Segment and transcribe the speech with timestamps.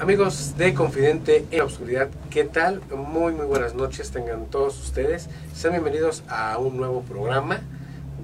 [0.00, 2.80] Amigos de Confidente en la Oscuridad, ¿qué tal?
[2.88, 5.28] Muy, muy buenas noches tengan todos ustedes.
[5.54, 7.60] Sean bienvenidos a un nuevo programa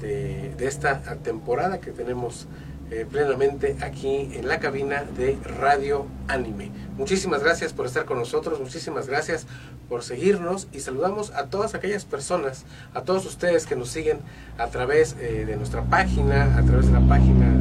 [0.00, 2.48] de, de esta temporada que tenemos
[2.90, 6.70] eh, plenamente aquí en la cabina de Radio Anime.
[6.96, 9.46] Muchísimas gracias por estar con nosotros, muchísimas gracias
[9.88, 12.64] por seguirnos y saludamos a todas aquellas personas,
[12.94, 14.20] a todos ustedes que nos siguen
[14.56, 17.55] a través eh, de nuestra página, a través de la página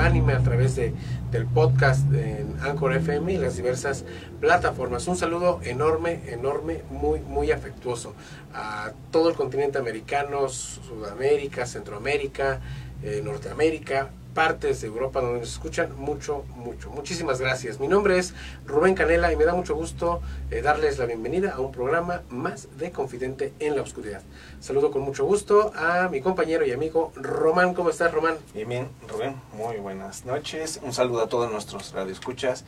[0.00, 0.94] Anime, a través de,
[1.30, 4.04] del podcast en Anchor FM y las diversas
[4.40, 5.06] plataformas.
[5.08, 8.14] Un saludo enorme, enorme, muy, muy afectuoso
[8.54, 12.60] a todo el continente americano, Sudamérica, Centroamérica,
[13.02, 14.10] eh, Norteamérica,
[14.40, 16.88] partes de Europa donde nos escuchan mucho, mucho.
[16.88, 17.78] Muchísimas gracias.
[17.78, 18.32] Mi nombre es
[18.64, 22.66] Rubén Canela y me da mucho gusto eh, darles la bienvenida a un programa más
[22.78, 24.22] de Confidente en la Oscuridad.
[24.58, 27.74] Saludo con mucho gusto a mi compañero y amigo Román.
[27.74, 28.38] ¿Cómo estás, Román?
[28.54, 29.36] Bien, bien, Rubén.
[29.52, 30.80] Muy buenas noches.
[30.82, 32.64] Un saludo a todos nuestros radioescuchas.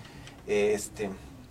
[0.47, 1.09] Este,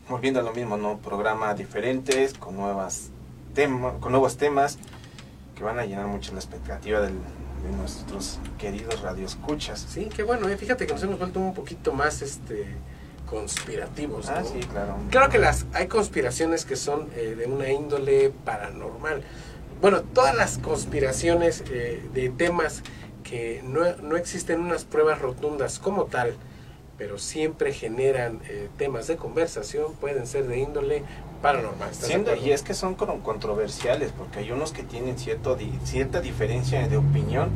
[0.07, 0.99] volviendo a lo mismo, ¿no?
[0.99, 3.09] Programa diferentes, con nuevas
[3.55, 4.77] temas, con nuevos temas
[5.55, 7.15] que van a llenar mucho la expectativa del,
[7.63, 9.85] de nuestros queridos radioescuchas.
[9.89, 10.57] Sí, qué bueno, ¿eh?
[10.57, 12.67] fíjate que nos hemos vuelto un poquito más este
[13.31, 14.27] conspirativos.
[14.29, 14.49] Ah, ¿no?
[14.49, 14.97] sí, claro.
[15.09, 19.23] Claro que las hay conspiraciones que son eh, de una índole paranormal.
[19.79, 22.83] Bueno, todas las conspiraciones eh, de temas
[23.23, 26.35] que no, no, existen unas pruebas rotundas como tal,
[26.97, 31.03] pero siempre generan eh, temas de conversación, pueden ser de índole
[31.41, 31.93] paranormal.
[31.93, 36.87] Siendo, y es que son controversiales, porque hay unos que tienen cierto di, cierta diferencia
[36.87, 37.49] de opinión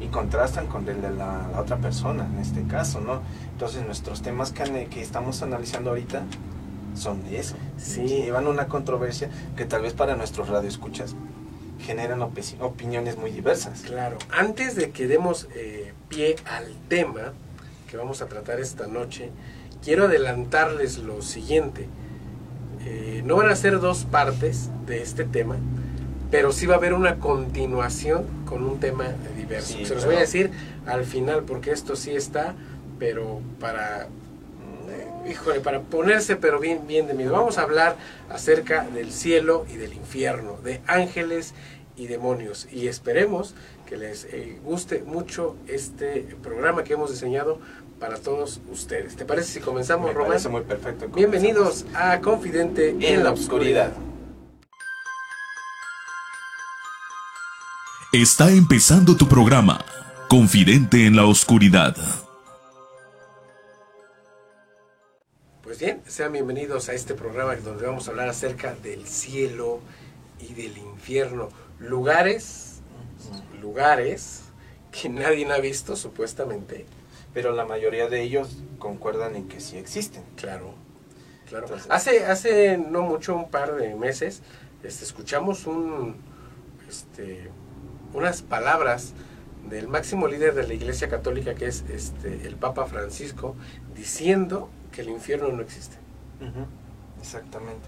[0.00, 3.22] y contrastan con el de la, la, otra persona, en este caso, ¿no?
[3.52, 6.22] Entonces nuestros temas que, que estamos analizando ahorita
[6.94, 7.56] son de eso.
[7.78, 8.06] Sí.
[8.06, 11.14] Llevan una controversia que tal vez para nuestros radioescuchas
[11.82, 13.82] generan op opiniones muy diversas.
[13.82, 14.18] Claro.
[14.30, 17.32] Antes de que demos eh, pie al tema
[17.90, 19.30] que vamos a tratar esta noche,
[19.82, 21.88] quiero adelantarles lo siguiente.
[22.84, 25.56] Eh, no van a ser dos partes de este tema,
[26.30, 29.04] pero sí va a haber una continuación con un tema
[29.36, 29.74] diverso.
[29.78, 30.50] Sí, Se los voy a decir
[30.86, 32.54] al final porque esto sí está,
[32.98, 34.08] pero para,
[34.88, 37.32] eh, híjole, para ponerse pero bien, bien de miedo.
[37.32, 37.96] Vamos a hablar
[38.28, 41.54] acerca del cielo y del infierno, de ángeles
[41.96, 42.68] y demonios.
[42.72, 43.54] Y esperemos
[43.86, 47.58] que les eh, guste mucho este programa que hemos diseñado
[48.02, 49.14] para todos ustedes.
[49.14, 50.30] ¿Te parece si comenzamos, Me Román?
[50.30, 51.06] parece muy perfecto.
[51.06, 53.92] Bienvenidos a Confidente en, en la oscuridad.
[58.12, 59.84] Está empezando tu programa,
[60.28, 61.96] Confidente en la Oscuridad.
[65.62, 69.78] Pues bien, sean bienvenidos a este programa donde vamos a hablar acerca del cielo
[70.40, 71.50] y del infierno.
[71.78, 72.80] Lugares,
[73.60, 74.40] lugares
[74.90, 76.84] que nadie ha visto supuestamente.
[77.34, 80.22] Pero la mayoría de ellos concuerdan en que sí existen.
[80.36, 80.74] Claro,
[81.48, 81.64] claro.
[81.66, 84.42] Entonces- hace, hace no mucho, un par de meses,
[84.82, 86.16] este, escuchamos un,
[86.88, 87.48] este,
[88.12, 89.14] unas palabras
[89.68, 93.54] del máximo líder de la Iglesia Católica, que es este, el Papa Francisco,
[93.96, 95.96] diciendo que el infierno no existe.
[97.20, 97.86] Exactamente.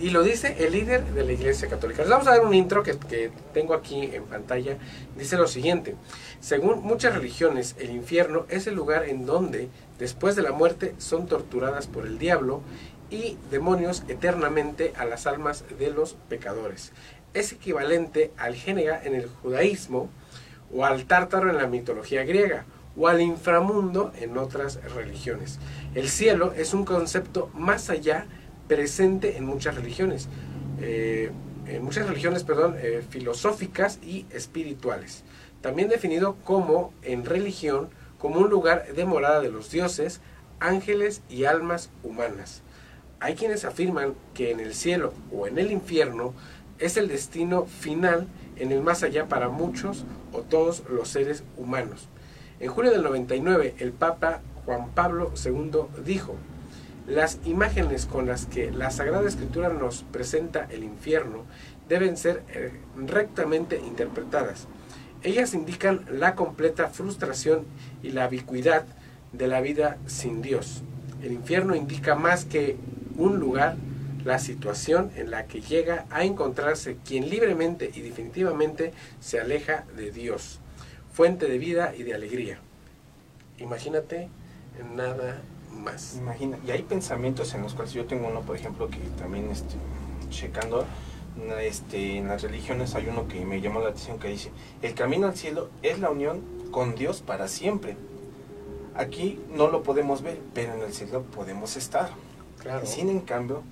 [0.00, 2.02] Y lo dice el líder de la Iglesia Católica.
[2.02, 4.76] Les vamos a dar un intro que, tengo aquí en pantalla.
[5.16, 5.94] Dice lo siguiente.
[6.40, 9.68] Según muchas religiones, el infierno es el lugar en donde,
[9.98, 12.60] después de la muerte, son torturadas por el diablo
[13.08, 16.92] y demonios eternamente a las almas de los pecadores.
[17.32, 20.10] Es equivalente al génega en el judaísmo
[20.74, 22.64] o al tártaro en la mitología griega
[22.96, 25.60] o al inframundo en otras religiones.
[25.94, 28.26] El cielo es un concepto más allá
[28.68, 30.28] presente en muchas religiones,
[30.80, 31.30] eh,
[31.66, 35.24] en muchas religiones, perdón, eh, filosóficas y espirituales.
[35.60, 37.88] También definido como en religión
[38.18, 40.20] como un lugar de morada de los dioses,
[40.60, 42.62] ángeles y almas humanas.
[43.20, 46.34] Hay quienes afirman que en el cielo o en el infierno
[46.78, 48.26] es el destino final
[48.56, 52.08] en el más allá para muchos o todos los seres humanos.
[52.60, 56.36] En julio del 99, el Papa Juan Pablo II dijo,
[57.06, 61.44] las imágenes con las que la Sagrada Escritura nos presenta el infierno
[61.88, 64.66] deben ser eh, rectamente interpretadas.
[65.22, 67.64] Ellas indican la completa frustración
[68.02, 68.84] y la vacuidad
[69.32, 70.82] de la vida sin Dios.
[71.22, 72.76] El infierno indica más que
[73.16, 73.76] un lugar,
[74.24, 80.10] la situación en la que llega a encontrarse quien libremente y definitivamente se aleja de
[80.10, 80.60] Dios,
[81.12, 82.58] fuente de vida y de alegría.
[83.58, 84.28] Imagínate
[84.94, 85.42] nada
[85.74, 86.16] más.
[86.16, 89.74] Imagina, y hay pensamientos en los cuales yo tengo uno, por ejemplo, que también este,
[90.30, 90.84] checando,
[91.60, 94.50] este, en las religiones hay uno que me llamó la atención que dice,
[94.82, 97.96] el camino al cielo es la unión con Dios para siempre.
[98.94, 102.10] Aquí no lo podemos ver, pero en el cielo podemos estar.
[102.58, 102.86] Claro.
[102.86, 103.62] Sin en cambio,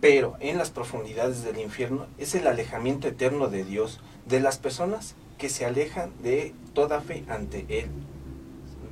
[0.00, 5.14] pero en las profundidades del infierno es el alejamiento eterno de Dios, de las personas
[5.38, 7.88] que se alejan de toda fe ante Él.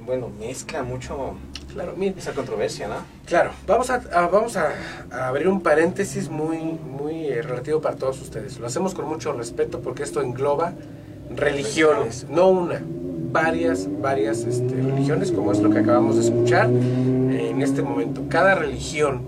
[0.04, 1.36] Bueno, mezcla mucho
[1.74, 2.94] Claro, mire, esa controversia, ¿no?
[3.26, 4.70] Claro, vamos a, a- vamos a,
[5.10, 8.58] a abrir un paréntesis muy, muy eh, relativo para todos ustedes.
[8.60, 10.72] Lo hacemos con mucho respeto porque esto engloba
[11.34, 12.80] religiones, no una,
[13.32, 18.22] varias, varias este, religiones, como es lo que acabamos de escuchar eh, en este momento.
[18.28, 19.22] Cada religión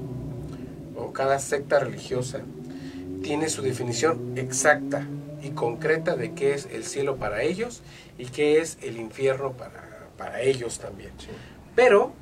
[0.96, 2.42] o cada secta religiosa
[3.25, 5.04] tiene su definición exacta
[5.42, 7.82] y concreta de qué es el cielo para ellos
[8.19, 9.82] y qué es el infierno para,
[10.16, 11.10] para ellos también.
[11.75, 12.12] Pero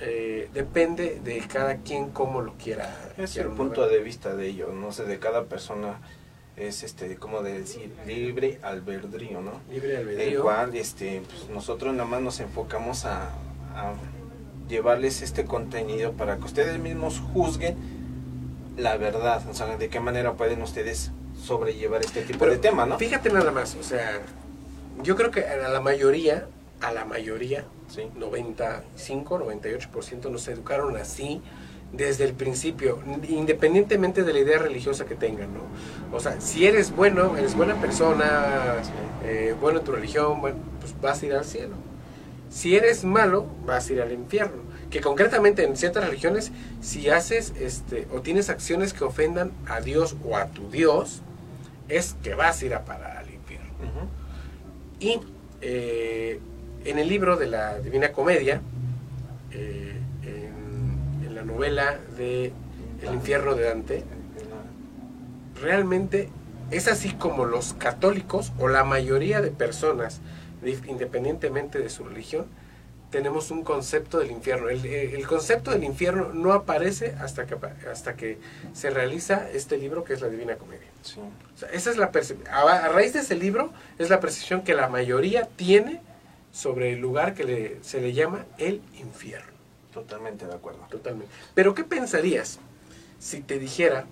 [0.00, 2.94] eh, depende de cada quien cómo lo quiera.
[3.16, 6.00] Es quiera el punto de vista de ellos, no sé, de cada persona
[6.56, 9.52] es este, como de decir, libre albedrío, ¿no?
[9.70, 10.42] Libre El albedrío.
[10.42, 13.30] cual este, pues, nosotros nada más nos enfocamos a,
[13.74, 13.94] a
[14.68, 17.76] llevarles este contenido para que ustedes mismos juzguen
[18.76, 21.10] la verdad, o sea, de qué manera pueden ustedes
[21.42, 22.98] sobrellevar este tipo Pero de tema, ¿no?
[22.98, 24.20] Fíjate nada más, o sea,
[25.02, 26.46] yo creo que a la mayoría,
[26.80, 28.02] a la mayoría, Sí.
[28.16, 31.42] 95, 98% nos educaron así
[31.92, 35.62] desde el principio, independientemente de la idea religiosa que tengan, ¿no?
[36.16, 38.76] O sea, si eres bueno, eres buena persona,
[39.24, 41.74] eh, bueno en tu religión, bueno, pues vas a ir al cielo.
[42.48, 44.62] Si eres malo, vas a ir al infierno.
[44.90, 50.16] Que concretamente en ciertas religiones, si haces este o tienes acciones que ofendan a Dios
[50.24, 51.22] o a tu Dios,
[51.88, 53.68] es que vas a ir a parar al infierno.
[54.98, 55.20] Y
[55.60, 56.40] eh,
[56.84, 58.60] en el libro de la Divina Comedia,
[59.52, 62.52] eh, en, en la novela de
[63.02, 64.04] El infierno de Dante,
[65.60, 66.28] realmente
[66.70, 70.20] es así como los católicos o la mayoría de personas,
[70.86, 72.46] independientemente de su religión,
[73.10, 74.68] tenemos un concepto del infierno.
[74.68, 77.56] El, el- el concepto del infierno no aparece hasta que,
[77.90, 78.38] hasta que
[78.72, 80.86] se realiza este libro que es la Divina Comedia.
[81.02, 81.18] Sí.
[81.18, 82.12] O sea, esa es la
[82.52, 86.00] a, a raíz de ese libro es la percepción que la mayoría tiene
[86.52, 89.50] sobre el lugar que le- se le llama el infierno.
[89.92, 90.80] Totalmente de acuerdo.
[90.90, 91.32] Totalmente.
[91.54, 92.58] Pero ¿qué pensarías
[93.18, 94.06] si te dijera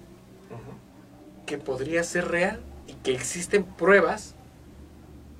[1.46, 4.34] que podría ser real y que existen pruebas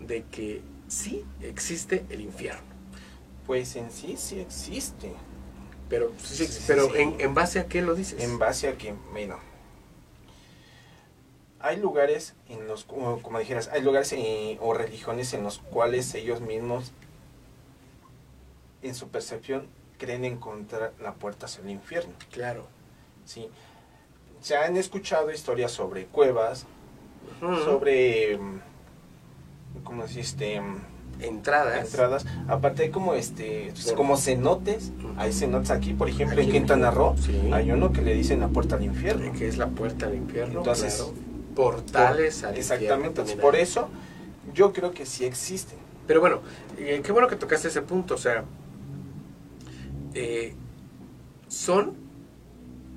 [0.00, 2.62] de que sí existe el infierno?
[3.47, 5.12] Pues en sí sí existe.
[5.89, 6.93] Pero, sí, Sí, sí, pero sí.
[6.97, 8.23] En, ¿en base a qué lo dices?
[8.23, 9.39] En base a que, mira,
[11.60, 16.14] hay lugares en los, como, como dijeras, hay lugares eh, o religiones en los cuales
[16.14, 16.93] ellos mismos,
[18.82, 19.66] en su percepción,
[19.99, 22.12] creen encontrar la puerta hacia el infierno.
[22.31, 22.66] Claro.
[23.25, 23.49] ¿sí?
[24.40, 26.66] Se han escuchado historias sobre cuevas,
[27.64, 28.61] sobre, mm,
[29.84, 30.61] ¿cómo deciste?
[31.20, 31.84] entradas.
[31.84, 32.25] entradas.
[32.46, 36.62] Aparte hay como este, Por- como cenotes, hay cenotes aquí, por ejemplo, Aquí en en
[36.62, 37.50] Quintana Roo, Sí.
[37.52, 39.32] hay uno que le dicen la puerta al infierno.
[39.32, 40.61] que es la puerta al infierno.
[40.61, 41.12] Entonces, claro.
[41.58, 43.88] Portales al infierno Exactamente, también por eso
[44.55, 45.76] yo creo que sí existen.
[46.06, 46.40] Pero bueno,
[46.78, 48.14] eh, qué bueno que tocaste ese punto.
[48.14, 48.44] O sea,
[50.14, 50.55] eh,
[51.49, 51.96] son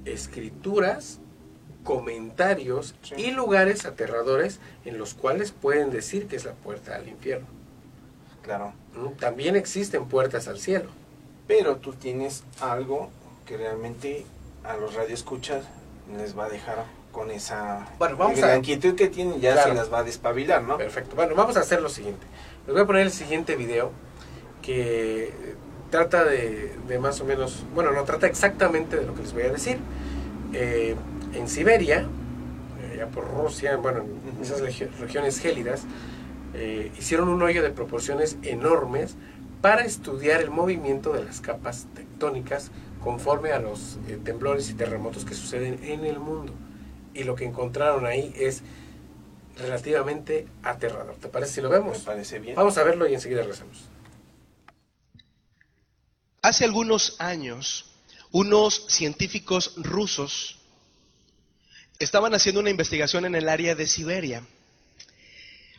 [0.06, 1.20] escrituras,
[1.84, 3.16] comentarios Sí.
[3.18, 7.48] y lugares aterradores en los cuales pueden decir que es la puerta al infierno.
[8.44, 8.74] Claro.
[9.20, 10.90] También existen puertas al cielo.
[11.48, 13.10] Pero tú tienes algo
[13.48, 14.24] que realmente
[14.64, 15.66] a los radioescuchas
[16.18, 19.70] les va a dejar con esa Bueno, vamos la a- inquietud que tienen ya Claro.
[19.72, 20.78] se las va a despabilar, ¿no?
[20.78, 21.16] Perfecto.
[21.16, 22.26] Bueno, vamos a hacer lo siguiente.
[22.66, 23.92] Les voy a poner el siguiente video
[24.62, 25.34] que eh,
[25.90, 29.44] trata de, de más o menos, bueno, no trata exactamente de lo que les voy
[29.44, 29.78] a decir.
[30.54, 30.96] Eh,
[31.34, 32.06] en Siberia,
[32.82, 35.84] eh, ya por Rusia, bueno, en esas regiones gélidas,
[36.54, 39.16] eh, hicieron un hoyo de proporciones enormes
[39.62, 42.72] para estudiar el movimiento de las capas tectónicas
[43.04, 46.54] conforme a los eh, temblores y terremotos que suceden en el mundo.
[47.14, 48.62] Y lo que encontraron ahí es
[49.58, 51.16] relativamente aterrador.
[51.16, 52.00] ¿Te parece si lo Me vemos?
[52.00, 52.56] parece bien.
[52.56, 53.86] Vamos a verlo y enseguida regresamos.
[56.42, 57.86] Hace algunos años,
[58.32, 60.60] unos científicos rusos
[62.00, 64.44] estaban haciendo una investigación en el área de Siberia.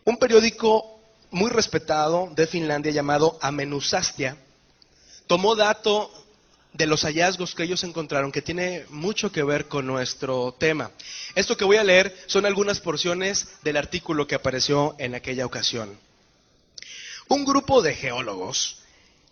[0.04, 1.00] Un periódico
[1.30, 4.36] muy respetado de Finlandia llamado Amenusastia
[5.26, 6.10] tomó dato
[6.72, 10.90] de los hallazgos que ellos encontraron que tiene mucho que ver con nuestro tema.
[11.34, 15.98] Esto que voy a leer son algunas porciones del artículo que apareció en aquella ocasión.
[17.28, 18.78] Un grupo de geólogos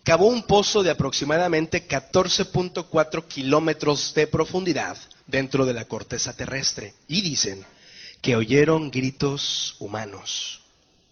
[0.03, 7.23] cavó un pozo de aproximadamente 14.4 kilómetros de profundidad dentro de la corteza terrestre y
[7.23, 7.65] dicen
[8.21, 10.60] que oyeron gritos humanos.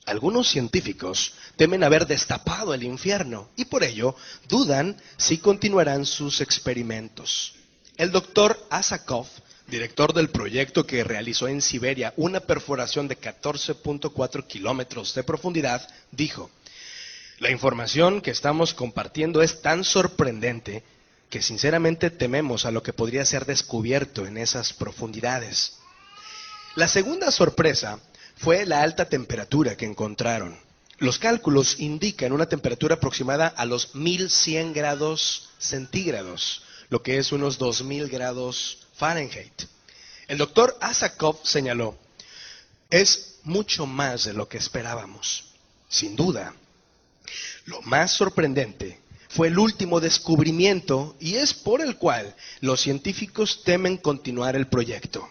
[0.09, 4.17] Algunos científicos temen haber destapado el infierno y por ello
[4.49, 7.53] dudan si continuarán sus experimentos.
[7.99, 9.27] El doctor Asakov,
[9.67, 16.51] director del proyecto que realizó en Siberia una perforación de 14.4 kilómetros de profundidad, dijo,
[17.39, 20.85] la información que estamos compartiendo es tan sorprendente
[21.29, 25.77] que sinceramente tememos a lo que podría ser descubierto en esas profundidades.
[26.77, 28.01] La segunda sorpresa
[28.39, 30.59] fue la alta temperatura que encontraron.
[30.99, 37.59] Los cálculos indican una temperatura aproximada a los 1100 grados centígrados, lo que es unos
[37.59, 39.65] 2000 grados Fahrenheit.
[40.27, 41.97] El doctor Asakov señaló,
[42.91, 45.45] es mucho más de lo que esperábamos.
[45.89, 46.55] Sin duda,
[47.65, 53.97] lo más sorprendente fue el último descubrimiento y es por el cual los científicos temen
[53.97, 55.29] continuar el proyecto.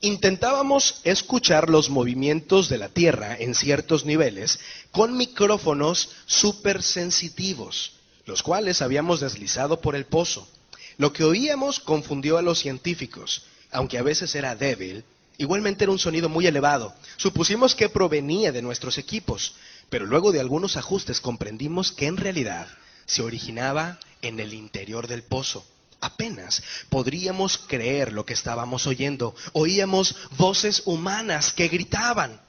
[0.00, 4.60] Intentábamos escuchar los movimientos de la Tierra en ciertos niveles
[4.92, 10.46] con micrófonos supersensitivos, los cuales habíamos deslizado por el pozo.
[10.98, 15.02] Lo que oíamos confundió a los científicos, aunque a veces era débil,
[15.36, 16.94] igualmente era un sonido muy elevado.
[17.16, 19.54] Supusimos que provenía de nuestros equipos,
[19.90, 22.68] pero luego de algunos ajustes comprendimos que en realidad
[23.06, 25.66] se originaba en el interior del pozo.
[26.00, 29.34] Apenas podríamos creer lo que estábamos oyendo.
[29.52, 32.40] Oíamos voces humanas que gritaban.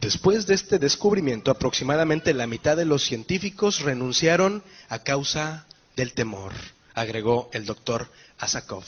[0.00, 6.52] Después de este descubrimiento, aproximadamente la mitad de los científicos renunciaron a causa del temor,
[6.94, 8.84] agregó el doctor Asakov.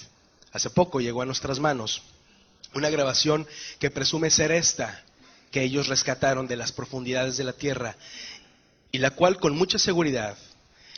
[0.53, 2.03] Hace poco llegó a nuestras manos
[2.75, 3.47] una grabación
[3.79, 5.03] que presume ser esta,
[5.51, 7.97] que ellos rescataron de las profundidades de la tierra,
[8.93, 10.37] y la cual con mucha seguridad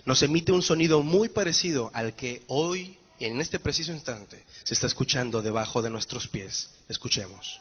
[0.08, 4.86] nos emite un sonido muy parecido al que hoy, en este preciso instante, se está
[4.86, 6.70] escuchando debajo de nuestros pies.
[6.88, 7.60] Escuchemos.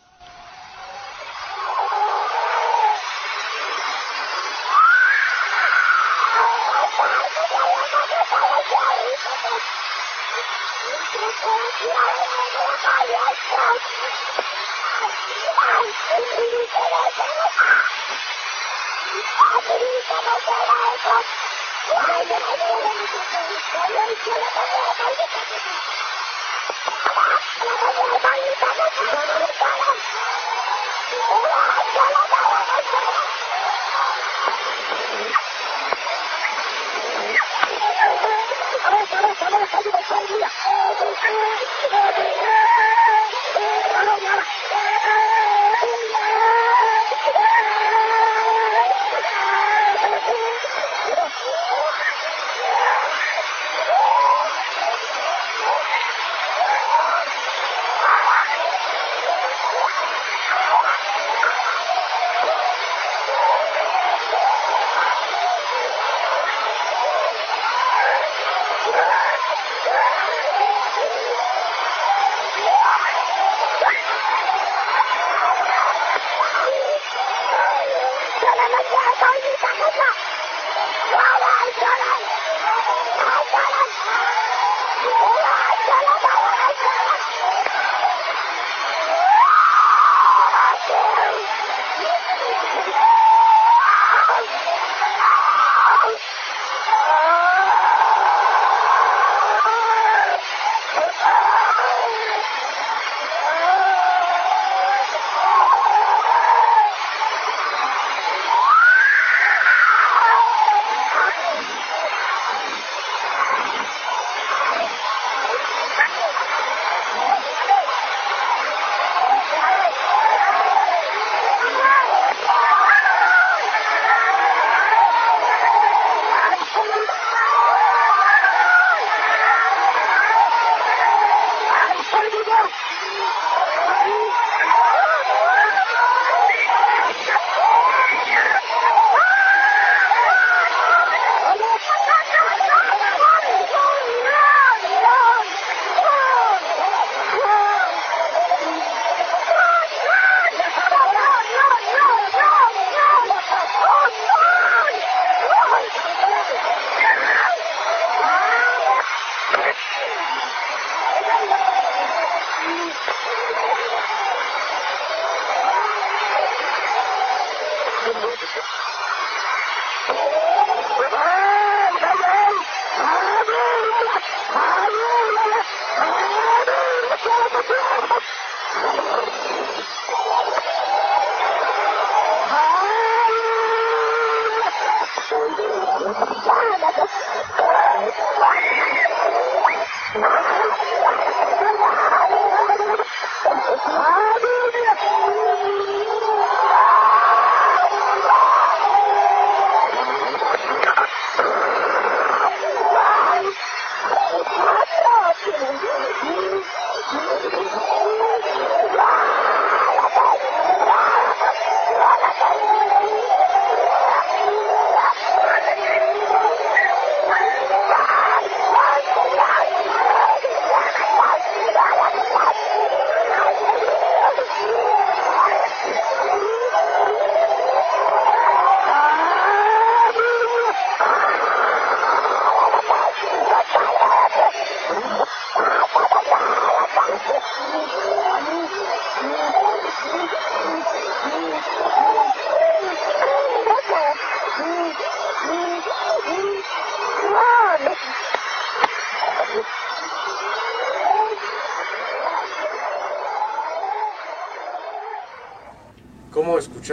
[21.89, 22.27] Oh,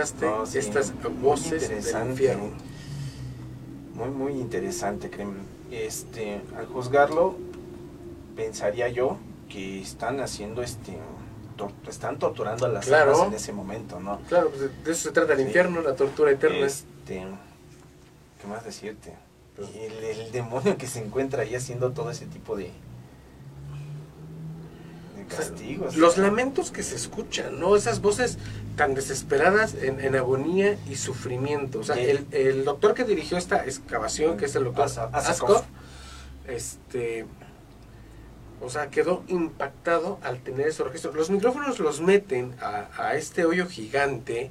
[0.05, 2.51] escuchaste No, sí, estas voces del infierno?
[3.95, 5.41] Muy, muy interesante, créeme.
[5.71, 7.37] Este, al juzgarlo,
[8.37, 9.19] pensaría yo
[9.49, 10.99] que están haciendo este.
[11.57, 13.13] tor- están torturando a las Claro.
[13.13, 14.19] almas en ese momento, ¿no?
[14.29, 15.45] Claro, pues de- eso se trata el Sí.
[15.47, 16.67] infierno, la tortura eterna.
[16.67, 17.25] Este,
[18.41, 19.15] ¿Qué más decirte?
[19.77, 22.73] El, el demonio que se encuentra ahí haciendo todo ese tipo de,
[25.17, 25.97] de castigos.
[25.97, 27.77] Los lamentos que se escuchan, ¿no?
[27.77, 28.39] Esas voces
[28.77, 31.81] tan desesperadas en, en agonía y sufrimiento.
[31.81, 32.03] O sea, Sí.
[32.03, 35.65] el, el doctor que dirigió esta excavación, que es el doctor Asa- Askov, Asakov.
[36.49, 37.27] este,
[38.61, 41.15] o sea, quedó impactado al tener esos registros.
[41.15, 44.51] Los micrófonos los meten a, a este hoyo gigante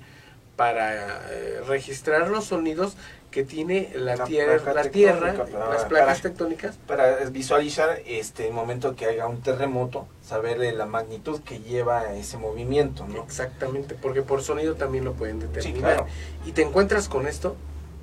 [0.56, 2.96] para eh, registrar los sonidos
[3.34, 6.78] que tiene la, La tierra, la tierra, para- las placas para- tectónicas.
[6.86, 12.38] Para visualizar este momento que haya un terremoto, saber de la magnitud que lleva ese
[12.38, 13.24] movimiento, ¿no?
[13.24, 15.96] Exactamente, porque por sonido también lo pueden determinar.
[15.96, 16.06] claro.
[16.46, 17.56] Y te encuentras con esto,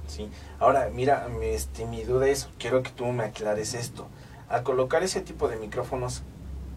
[0.09, 0.28] Sí.
[0.59, 4.09] Ahora, mira, mi, este, mi duda es, quiero que tú me aclares esto.
[4.48, 6.24] Al colocar ese tipo de micrófonos,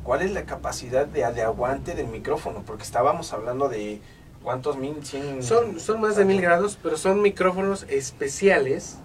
[0.04, 2.62] ¿cuál es la capacidad de, de aguante del micrófono?
[2.63, 3.99] Porque estábamos hablando de
[4.43, 5.41] cuántos mil, cien...
[5.41, 8.97] son, son más de mil grados, pero son micrófonos especiales,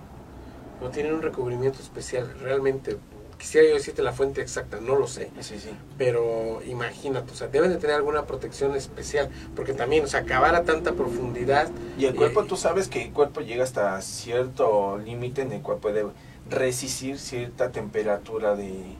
[0.82, 2.98] no tienen un recubrimiento especial, realmente.
[3.38, 5.70] Quisiera yo decirte la fuente exacta, no lo sé, Sí, sí.
[5.96, 10.56] pero imagínate, o sea, deben de tener alguna protección especial, porque también, o sea, acabar
[10.56, 14.98] a tanta profundidad, Y el cuerpo, Eh, tú sabes que el cuerpo llega hasta cierto
[14.98, 16.04] límite en el cual puede
[16.50, 18.96] resistir cierta temperatura de,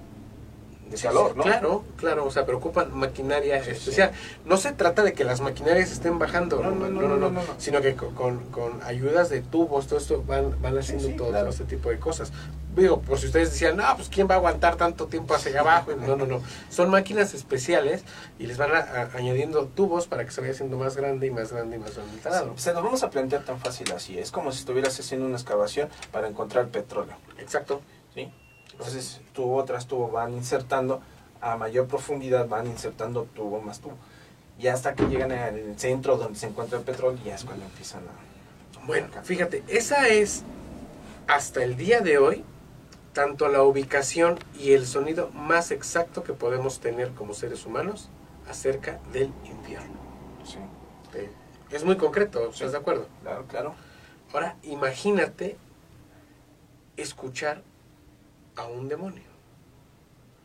[0.90, 1.42] de Sí, calor, ¿no?
[1.42, 4.12] Claro, claro, o sea, pero ocupan maquinaria Sí, especial.
[4.44, 7.40] No se trata de que las maquinarias estén bajando, No, no, no, no, no, no.
[7.59, 11.44] sino que con, con- ayudas de tubos, todo esto van, van haciendo todo, claro.
[11.51, 12.33] todo este tipo de cosas.
[12.77, 15.90] Digo, por si ustedes decían, no, pues quién va a aguantar tanto tiempo hacia abajo.
[15.96, 16.40] No, no, no.
[16.70, 18.05] Son máquinas especiales
[18.38, 21.31] y les van a- a- añadiendo tubos para que se vaya haciendo más grande y
[21.31, 22.53] más grande y más grande.
[22.57, 24.18] Se nos vamos a plantear tan fácil así.
[24.18, 27.14] Es como si estuvieras haciendo una excavación para encontrar petróleo.
[27.38, 27.81] Exacto.
[28.14, 28.31] ¿sí?
[28.79, 31.01] Entonces, tubo tras tubo van insertando,
[31.41, 33.97] a mayor profundidad van insertando tubo más tubo.
[34.59, 38.03] Y hasta que llegan al centro donde se encuentra el petróleo, ya es cuando empiezan
[38.05, 38.87] a...
[38.87, 40.43] Bueno, fíjate, esa es
[41.27, 42.45] hasta el día de hoy
[43.12, 48.09] tanto la ubicación y el sonido más exacto que podemos tener como seres humanos
[48.49, 49.97] acerca del infierno.
[50.45, 50.59] Sí,
[51.14, 51.31] Eh,
[51.71, 52.73] Es muy concreto, ¿estás Sí.
[52.73, 53.07] de acuerdo?
[53.23, 53.75] claro, claro.
[54.33, 55.57] Ahora, imagínate
[56.97, 57.62] escuchar
[58.59, 59.23] a un demonio.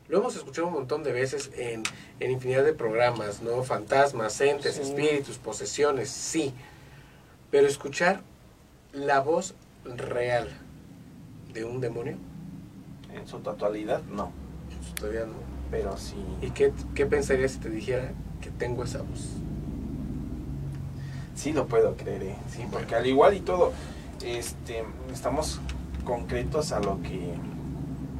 [0.07, 1.83] Lo hemos escuchado un montón de veces en,
[2.19, 3.63] en infinidad de programas, ¿no?
[3.63, 4.81] Fantasmas, entes, Sí.
[4.81, 6.53] espíritus, posesiones, sí.
[7.51, 8.21] Pero escuchar
[8.91, 10.49] la voz real
[11.53, 12.17] de un demonio,
[13.13, 14.31] En su totalidad, no.
[14.81, 15.33] pues todavía no.
[15.71, 16.15] Pero sí...
[16.41, 19.29] ¿Y qué, qué pensarías si te dijera que tengo esa voz?
[21.35, 22.35] Sí lo puedo creer, ¿eh?
[22.49, 23.71] sí, porque al igual y todo,
[24.23, 25.59] este, estamos
[26.05, 27.33] concretos a lo que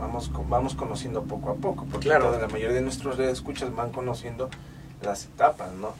[0.03, 2.25] vamos, vamos conociendo poco a poco, porque Claro.
[2.27, 4.49] toda la mayoría de nuestros escuchas van conociendo
[5.01, 5.93] las etapas, ¿no?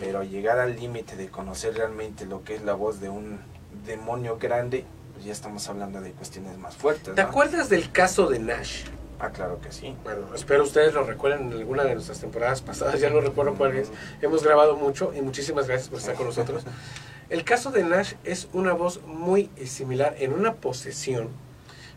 [0.00, 3.40] Pero llegar al límite de conocer realmente lo que es la voz de un
[3.86, 7.28] demonio grande, pues ya estamos hablando de cuestiones más fuertes, ¿Te ¿no?
[7.28, 8.84] acuerdas del caso de Nash?
[9.18, 9.94] Ah, claro que sí.
[10.04, 13.74] Bueno, espero ustedes lo recuerden en alguna de nuestras temporadas pasadas, ya no recuerdo cuál
[13.76, 13.90] es.
[14.20, 16.64] Hemos grabado mucho y muchísimas gracias por estar con nosotros.
[17.28, 21.28] El caso de Nash es una voz muy similar, en una posesión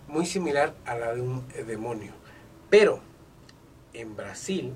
[0.10, 2.12] muy similar a la de un eh, demonio.
[2.70, 3.00] Pero
[3.94, 4.74] en Brasil,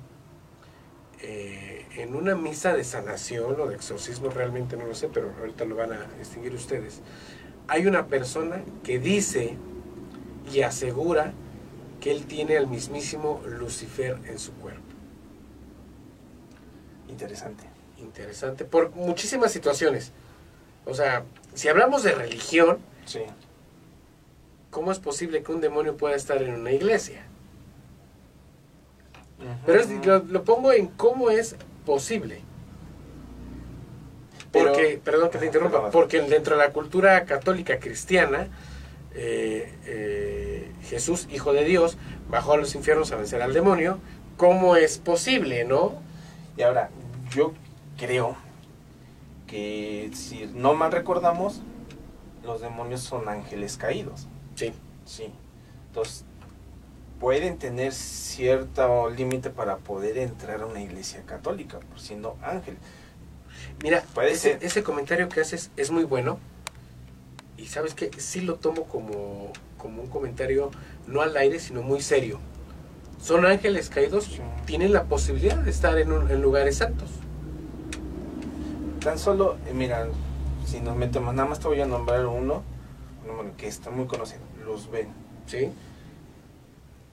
[1.21, 5.65] eh, en una misa de sanación o de exorcismo, realmente no lo sé, pero ahorita
[5.65, 7.01] lo van a distinguir ustedes,
[7.67, 9.57] hay una persona que dice
[10.51, 11.33] y asegura
[12.01, 14.81] que él tiene al mismísimo Lucifer en su cuerpo.
[17.07, 17.63] Interesante.
[17.99, 20.11] Interesante, por muchísimas situaciones.
[20.85, 23.19] O sea, si hablamos de religión, Sí.
[24.73, 27.23] ¿Cómo es posible que un demonio pueda estar en una iglesia?
[29.65, 31.55] Pero es- lo, lo pongo en cómo es
[31.85, 32.41] posible.
[34.51, 38.47] Pero- Porque, perdón que te interrumpa, porque dentro de la cultura católica cristiana,
[39.15, 41.97] eh, eh, Jesús, Hijo de Dios,
[42.29, 43.99] bajó a los infiernos a vencer al demonio.
[44.37, 45.93] ¿Cómo es posible, no?
[46.57, 46.89] Y ahora,
[47.31, 47.53] yo
[47.97, 48.35] creo
[49.47, 51.61] que si no mal recordamos,
[52.43, 54.27] los demonios son ángeles caídos.
[54.55, 54.73] Sí.
[55.05, 55.25] Sí.
[55.87, 56.25] Entonces,
[57.19, 62.77] pueden tener cierto límite para poder entrar a una iglesia católica, por siendo ángel.
[63.81, 64.63] Mira, Puede ese, ser.
[64.63, 66.39] ese comentario que haces es muy bueno.
[67.57, 70.71] Y sabes que sí lo tomo como, como un comentario
[71.07, 72.39] no al aire, sino muy serio.
[73.21, 74.41] Son ángeles caídos, Sí.
[74.65, 77.09] tienen la posibilidad de estar en, un- en lugares santos.
[79.01, 80.07] Tan solo, eh, mira,
[80.65, 82.63] si nos metemos, nada más te voy a nombrar uno,
[83.29, 85.07] uno que está muy conocido, Luz Ben.
[85.47, 85.69] ¿sí?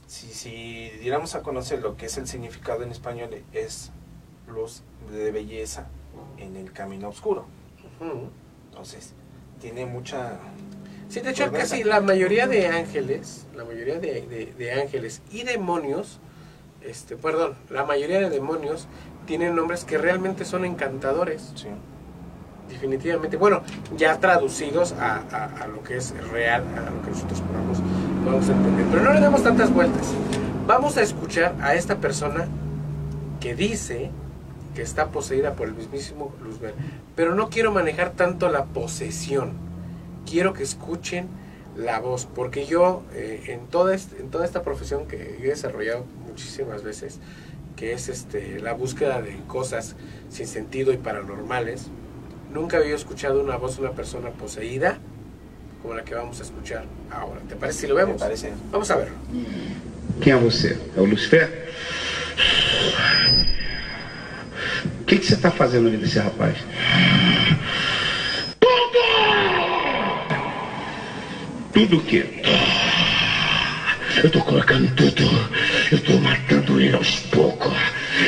[0.07, 3.90] Si, si diéramos a conocer lo que es el significado en español, es
[4.49, 5.87] luz de belleza
[6.38, 7.46] en el camino oscuro.
[8.70, 9.12] Entonces,
[9.61, 10.38] tiene mucha...
[11.09, 15.42] Sí, de hecho casi la mayoría de ángeles, la mayoría de, de- de ángeles y
[15.42, 16.18] demonios,
[16.83, 18.87] este, perdón, la mayoría de demonios
[19.27, 21.68] tienen nombres que realmente son encantadores, Sí.
[22.70, 23.37] Definitivamente.
[23.37, 23.62] Bueno,
[23.96, 25.16] ya traducidos a,
[25.62, 27.78] a- lo que es real, a lo que nosotros podamos,
[28.24, 28.87] podamos entender.
[28.90, 30.12] Pero no le damos tantas vueltas.
[30.66, 32.46] Vamos a escuchar a esta persona
[33.40, 34.11] que dice
[34.74, 36.74] que está poseída por el mismísimo Luzbel.
[37.16, 39.52] Pero no quiero manejar tanto la posesión.
[40.30, 41.26] Quiero que escuchen
[41.76, 42.26] la voz.
[42.26, 47.18] Porque yo, eh, en, toda en toda esta profesión que he desarrollado muchísimas veces,
[47.76, 49.96] que es este, la búsqueda de cosas
[50.28, 51.87] sin sentido y paranormales,
[52.52, 54.98] nunca había escuchado una voz de una persona poseída
[55.82, 57.40] como la que vamos a escuchar ahora.
[57.48, 58.20] ¿Te parece si lo Me vemos?
[58.20, 58.52] parece.
[58.70, 59.14] Vamos a verlo.
[60.20, 60.78] Quem é você?
[60.96, 61.70] É o Lucifer?
[65.00, 66.56] O que, que você está fazendo ali desse rapaz?
[68.60, 68.98] Tudo!
[71.72, 72.26] Tudo o quê?
[74.22, 75.22] Eu tô colocando tudo.
[75.90, 77.72] Eu tô matando ele aos poucos.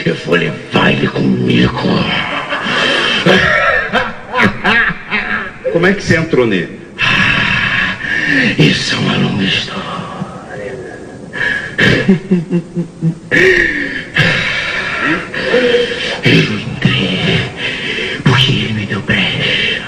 [0.07, 1.79] Eu vou levar ele comigo.
[5.73, 6.81] Como é que você entrou nele?
[8.59, 9.83] Isso é uma longa história.
[16.25, 17.51] Eu entrei
[18.25, 19.83] porque ele me deu brecha.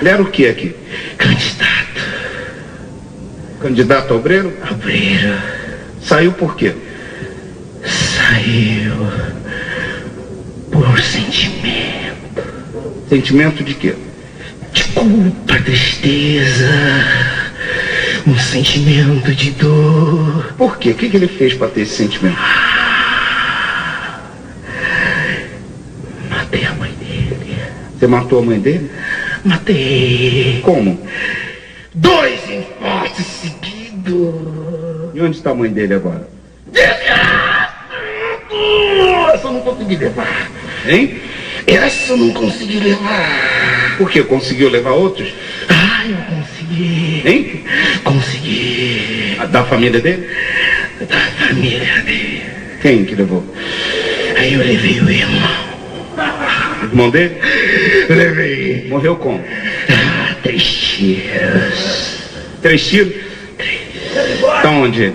[0.00, 0.74] Ele era o que aqui?
[1.16, 2.02] Candidato,
[3.60, 4.52] Candidato a obreiro?
[4.70, 5.34] obreiro,
[6.02, 6.74] Saiu por quê?
[7.84, 8.94] saiu
[10.70, 11.51] por sentimento.
[13.12, 13.94] Sentimento de quê?
[14.72, 16.70] de culpa, tristeza,
[18.26, 20.54] um sentimento de dor.
[20.56, 20.92] Por quê?
[20.92, 22.38] O que, que ele fez para ter esse sentimento?
[26.30, 27.58] Matei a mãe dele.
[27.98, 28.90] Você matou a mãe dele?
[29.44, 30.98] Matei Como?
[31.94, 35.10] dois infartos seguidos.
[35.12, 36.26] E onde está a mãe dele agora?
[39.34, 40.48] Essa eu não consegui levar.
[40.86, 41.21] Hein?
[41.66, 43.94] Essa eu não consegui levar.
[43.98, 44.22] Por quê?
[44.22, 45.32] Conseguiu levar outros?
[45.68, 47.22] Ah, eu consegui.
[47.24, 47.64] Hein?
[48.04, 49.36] Consegui.
[49.38, 50.28] A Da família dele?
[51.08, 52.42] Da família dele.
[52.80, 53.44] Quem que levou?
[54.36, 55.72] Aí eu levei o irmão.
[56.82, 57.36] O irmão dele?
[58.08, 58.86] Levei.
[58.88, 59.42] Morreu como?
[59.88, 62.18] Ah, três tiros.
[62.60, 63.14] Três tiros?
[64.62, 65.02] Tá onde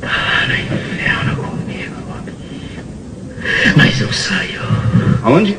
[0.00, 3.74] Tá no inferno comigo, amigo.
[3.76, 4.60] Mas eu saio.
[5.22, 5.56] Aonde?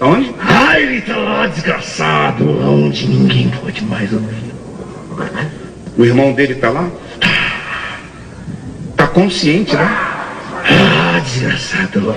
[0.00, 0.34] Aonde?
[0.40, 4.48] Ai, ele tá lá, desgraçado, onde ninguém pode mais ouvir.
[5.96, 6.88] O irmão dele tá lá?
[8.96, 10.26] Tá consciente lá?
[10.64, 12.14] Ah, desgraçado.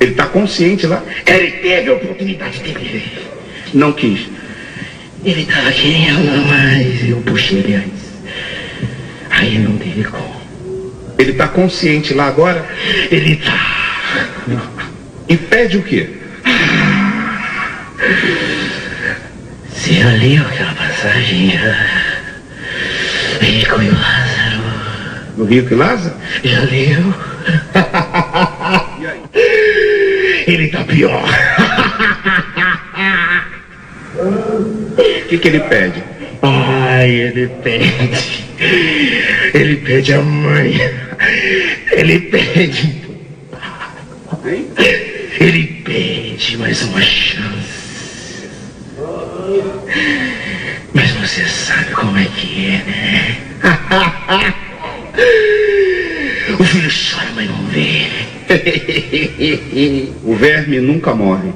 [0.00, 1.02] Ele tá consciente lá?
[1.26, 3.30] Ele teve a oportunidade de ver.
[3.72, 4.28] Não quis.
[5.24, 8.04] Ele tava querendo, mas eu puxei ele antes.
[9.30, 10.34] Aí não teve como.
[11.18, 12.68] Ele tá consciente lá agora?
[13.10, 13.83] Ele tá.
[15.28, 16.08] E pede o quê?
[19.68, 21.58] Você já leu aquela passagem?
[23.40, 24.62] Rico e Lázaro.
[25.36, 26.14] No Rio que Lázaro?
[26.42, 27.14] Já leu?
[29.36, 30.44] E?
[30.46, 31.24] Ele tá pior.
[34.16, 36.02] O que, que ele pede?
[36.40, 38.44] Ai, ele pede.
[39.52, 40.78] Ele pede a mãe.
[41.92, 43.03] Ele pede.
[44.46, 44.68] Hein?
[45.40, 47.84] Ele pede mais uma chance.
[50.92, 53.38] Mas você sabe como é que é, né?
[56.58, 58.06] O filho chora, mas não vê.
[60.22, 61.52] O verme nunca morre.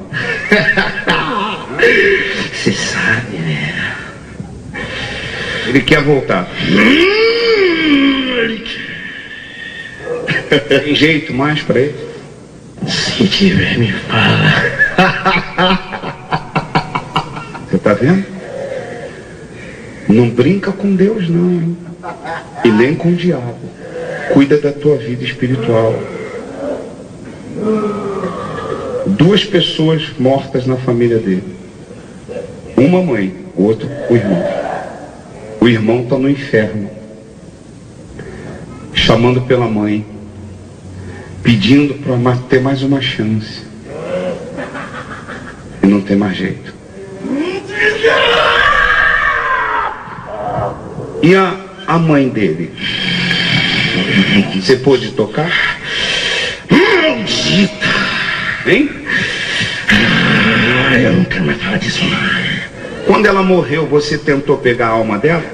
[2.52, 3.94] Você sabe, né?
[5.66, 6.48] Ele quer voltar.
[6.70, 7.18] Hum.
[10.68, 12.07] Tem jeito mais pra ele?
[12.88, 14.54] Se tiver, me fala.
[17.70, 18.24] Você tá vendo?
[20.08, 21.76] Não brinca com Deus não, hein?
[22.64, 23.58] E nem com o diabo.
[24.32, 25.94] Cuida da tua vida espiritual.
[29.06, 31.44] Duas pessoas mortas na família dele.
[32.76, 34.44] Uma mãe, o outro o irmão.
[35.60, 36.88] O irmão está no inferno.
[38.94, 40.06] Chamando pela mãe.
[41.48, 43.62] Pedindo para ter mais uma chance.
[45.82, 46.74] E não tem mais jeito.
[51.22, 51.56] E a,
[51.86, 52.70] a mãe dele?
[54.56, 55.50] Você pôde tocar?
[56.70, 57.86] Maldita!
[58.66, 58.90] Hein?
[60.90, 62.18] Ah, eu não quero mais falar disso não.
[63.06, 65.46] Quando ela morreu, você tentou pegar a alma dela?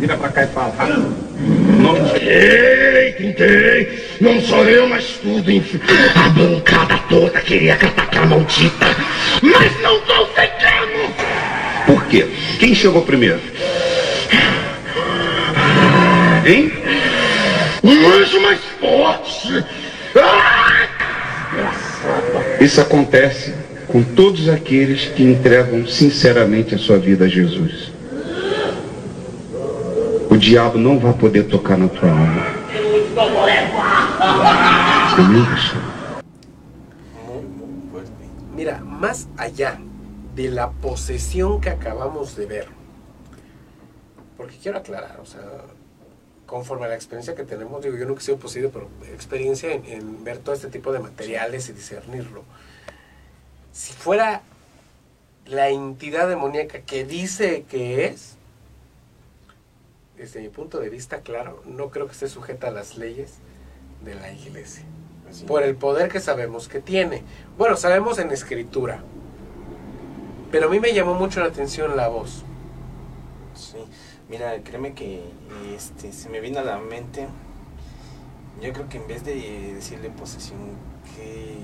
[0.00, 0.74] Vira pra cá e fala.
[1.92, 4.06] Não- Ei, tentei!
[4.20, 5.80] Não sou eu, mas tudo, enfim.
[6.14, 8.86] A bancada toda queria catar aquela maldita,
[9.42, 11.14] mas não conseguimos!
[11.86, 12.26] Por quê?
[12.58, 13.40] Quem chegou primeiro?
[16.44, 16.72] Hein?
[17.82, 19.64] Um anjo mais forte!
[20.16, 20.86] Ah!
[22.60, 23.54] Isso acontece
[23.86, 27.92] com todos aqueles que entregam sinceramente a sua vida a Jesus.
[30.36, 32.42] O diabo não vai poder tocar na tua alma.
[38.54, 39.80] Mira, más allá
[40.34, 42.68] de la posesión que acabamos de ver,
[44.36, 45.40] porque quiero aclarar, o sea,
[46.44, 49.86] conforme a la experiencia que tenemos, digo, yo nunca he sido poseído, pero experiencia en,
[49.86, 52.44] en ver todo este tipo de materiales y discernirlo.
[53.72, 54.42] Si fuera
[55.46, 58.35] la entidad demoníaca que dice que es,
[60.16, 63.34] desde mi punto de vista, claro, no creo que esté sujeta a las leyes
[64.04, 64.84] de la iglesia
[65.28, 65.44] Así.
[65.44, 67.22] por el poder que sabemos que tiene.
[67.58, 69.02] Bueno, sabemos en escritura.
[70.50, 72.44] Pero a mí me llamó mucho la atención la voz.
[73.54, 73.78] Sí,
[74.28, 75.24] mira, créeme que
[75.74, 77.26] este, se me vino a la mente,
[78.62, 80.58] yo creo que en vez de decirle posesión,
[81.16, 81.56] que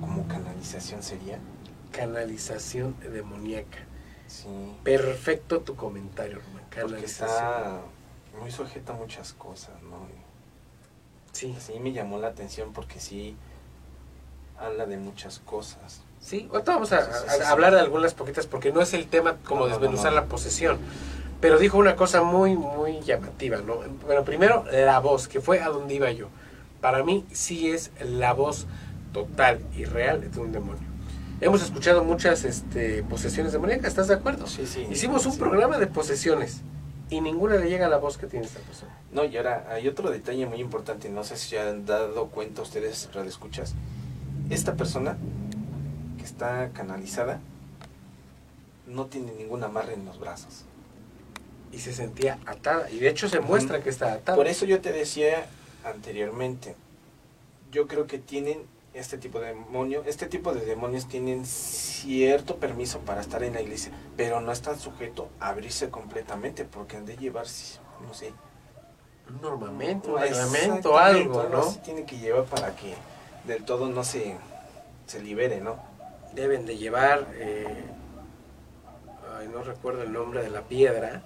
[0.00, 1.38] como canalización sería.
[1.92, 3.78] Canalización demoníaca.
[4.26, 4.48] Sí,
[4.84, 6.57] Perfecto tu comentario, Román.
[6.82, 7.80] Porque está
[8.40, 9.96] muy sujeta a muchas cosas, ¿no?
[11.32, 13.36] Sí, Sí, me llamó la atención porque sí
[14.58, 16.02] habla de muchas cosas.
[16.20, 16.48] sí.
[16.50, 20.12] Ahorita vamos a, hablar de algunas poquitas porque no es el tema como No, desmenuzar
[20.12, 20.20] no.
[20.20, 20.78] la posesión.
[21.40, 23.76] Pero dijo una cosa muy, muy llamativa, ¿no?
[24.04, 26.26] Bueno, primero la voz, que fue a donde iba yo.
[26.80, 28.66] Para mí sí es la voz
[29.12, 30.82] total y real de un demonio.
[31.40, 34.48] Hemos escuchado muchas este, posesiones demoníacas, ¿estás de acuerdo?
[34.48, 34.86] Sí, sí.
[34.90, 35.38] Hicimos un sí.
[35.38, 36.62] programa de posesiones
[37.10, 38.92] y ninguna le llega a la voz que tiene esta persona.
[39.12, 43.08] No, y ahora hay otro detalle muy importante, no sé si han dado cuenta ustedes,
[43.26, 43.74] escuchas.
[44.50, 45.16] Esta persona
[46.16, 47.40] que está canalizada
[48.88, 50.64] no tiene ningún amarre en los brazos.
[51.70, 52.90] Y se sentía atada.
[52.90, 54.36] Y de hecho se muestra que está atada.
[54.36, 55.46] Por eso yo te decía
[55.84, 56.74] anteriormente,
[57.70, 58.62] yo creo que tienen
[58.98, 63.60] este tipo de demonio, este tipo de demonios tienen cierto permiso para estar en la
[63.60, 67.46] iglesia, pero no están sujetos a abrirse completamente porque han de llevar,
[68.06, 68.32] no sé,
[69.30, 71.62] Un normamento, un reglamento, algo, ¿no?
[71.70, 72.94] se tiene que llevar para que
[73.46, 74.36] del todo no se,
[75.06, 75.76] se libere, ¿no?
[76.34, 77.84] Deben de llevar, eh,
[79.38, 81.22] ay, no recuerdo el nombre de la piedra,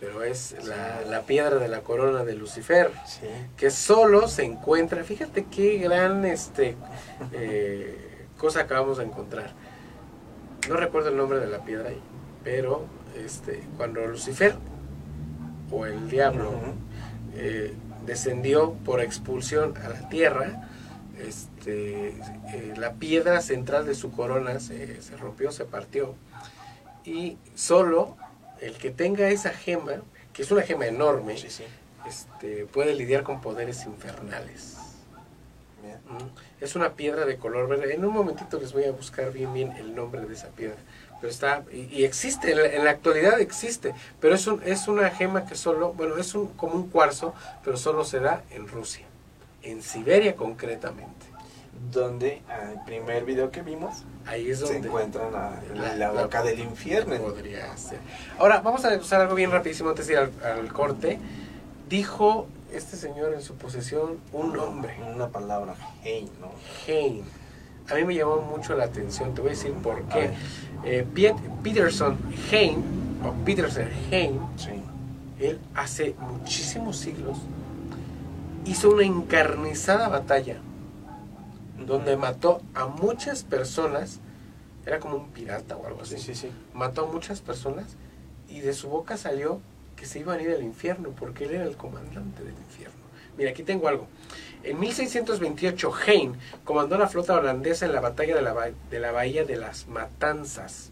[0.00, 2.90] pero es la, la piedra de la corona de Lucifer.
[3.06, 3.26] Sí.
[3.56, 6.76] que solo se encuentra, fíjate qué gran este
[7.32, 9.52] eh, cosa acabamos de encontrar.
[10.68, 12.00] No recuerdo el nombre de la piedra ahí,
[12.42, 14.54] pero este cuando Lucifer
[15.70, 16.52] o el diablo
[17.34, 20.68] eh, descendió por expulsión a la tierra,
[21.18, 26.14] este, eh, la piedra central de su corona se, se rompió, se partió,
[27.04, 28.16] y solo
[28.62, 31.64] el que tenga esa gema, que es una gema enorme, Sí, sí.
[32.08, 34.76] este, puede lidiar con poderes infernales.
[36.08, 36.62] ¿Mm?
[36.64, 37.94] Es una piedra de color verde.
[37.94, 40.76] En un momentito les voy a buscar bien bien el nombre de esa piedra.
[41.20, 44.88] Pero está, y, y existe, en la, en la actualidad existe, pero es, un, es
[44.88, 48.66] una gema que solo, bueno, es un, como un cuarzo, pero solo se da en
[48.66, 49.06] Rusia,
[49.62, 51.26] en Siberia concretamente.
[51.90, 56.22] Donde al primer video que vimos Ahí es se donde encuentra la, la- la la-
[56.22, 57.16] boca del infierno.
[57.16, 57.98] podría ser.
[58.38, 61.18] Ahora, vamos a usar algo bien rapidísimo antes de ir al, al corte.
[61.88, 64.96] Dijo este señor en su posesión un nombre.
[65.14, 66.50] Una palabra, hey, ¿no?
[66.86, 67.22] Hein.
[67.90, 70.30] A mí me llamó mucho la atención, te voy a decir por qué.
[70.84, 72.16] Eh, Piet Peterson
[72.50, 72.82] Hein,
[73.24, 74.70] o Peterson Hein, Sí.
[75.40, 77.38] él hace muchísimos siglos
[78.64, 80.56] hizo una encarnizada batalla
[81.86, 84.20] donde mató a muchas personas
[84.86, 86.16] era como un pirata o algo así.
[86.18, 86.50] Sí, sí, sí.
[86.74, 87.86] Mató a muchas personas
[88.48, 89.60] y de su boca salió
[89.96, 92.96] que se iban a ir al infierno porque él era el comandante del infierno.
[93.38, 94.08] Mira, aquí tengo algo.
[94.64, 99.12] En 1628, Hein comandó la flota holandesa en la batalla de la, ba- de la
[99.12, 100.90] bahía de las Matanzas,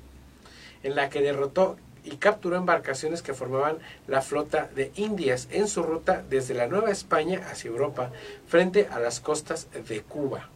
[0.82, 3.76] en la que derrotó y capturó embarcaciones que formaban
[4.06, 8.10] la flota de Indias en su ruta desde la Nueva España hacia Europa,
[8.48, 10.48] frente a las costas de Cuba.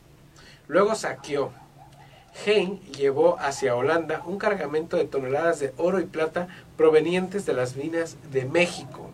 [0.68, 1.52] Luego saqueó.
[2.46, 7.76] Hein llevó hacia Holanda un cargamento de toneladas de oro y plata provenientes de las
[7.76, 9.10] minas de México.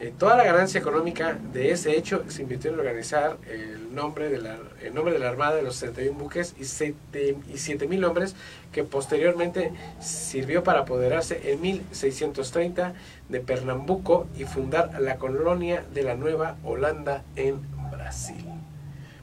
[0.00, 4.38] Eh, toda la ganancia económica de ese hecho se invirtió en organizar el nombre de
[4.38, 4.58] la,
[4.94, 8.34] nombre de la Armada de los 61 buques y 7 mil hombres
[8.72, 12.94] que posteriormente sirvió para apoderarse en 1630
[13.28, 18.49] de Pernambuco y fundar la colonia de la Nueva Holanda en Brasil.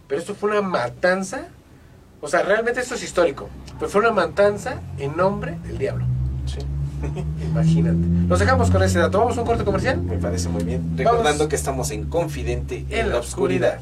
[0.07, 1.47] Pero esto fue una matanza,
[2.21, 6.05] o sea, realmente esto es histórico, pero fue una matanza en nombre del diablo.
[6.45, 6.59] Sí.
[7.43, 7.97] Imagínate.
[7.97, 9.19] Nos dejamos con ese dato.
[9.19, 10.01] ¿Vamos a un corte comercial?
[10.01, 10.81] Me parece muy bien.
[10.83, 10.97] Vamos.
[10.97, 13.79] Recordando que estamos en Confidente en, la oscuridad.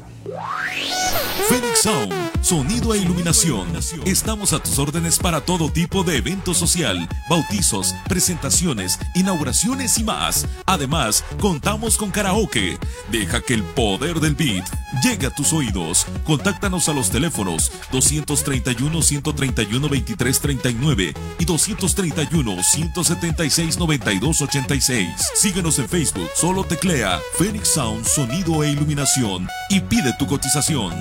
[1.48, 2.12] Phoenix Sound,
[2.42, 3.68] sonido e iluminación.
[4.04, 10.46] Estamos a tus órdenes para todo tipo de evento social, bautizos, presentaciones, inauguraciones y más.
[10.66, 12.78] Además, contamos con karaoke.
[13.10, 14.66] Deja que el poder del beat
[15.02, 16.06] llegue a tus oídos.
[16.24, 25.08] Contáctanos a los teléfonos 231 131 2339 y 231 176 9286.
[25.34, 30.92] Síguenos en Facebook, solo teclea Phoenix Sound Sonido e Iluminación y pide tu cotización.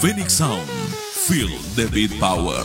[0.00, 0.66] Phoenix Sound,
[1.26, 2.64] feel the beat power.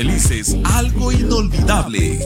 [0.00, 2.18] felices algo inolvidable.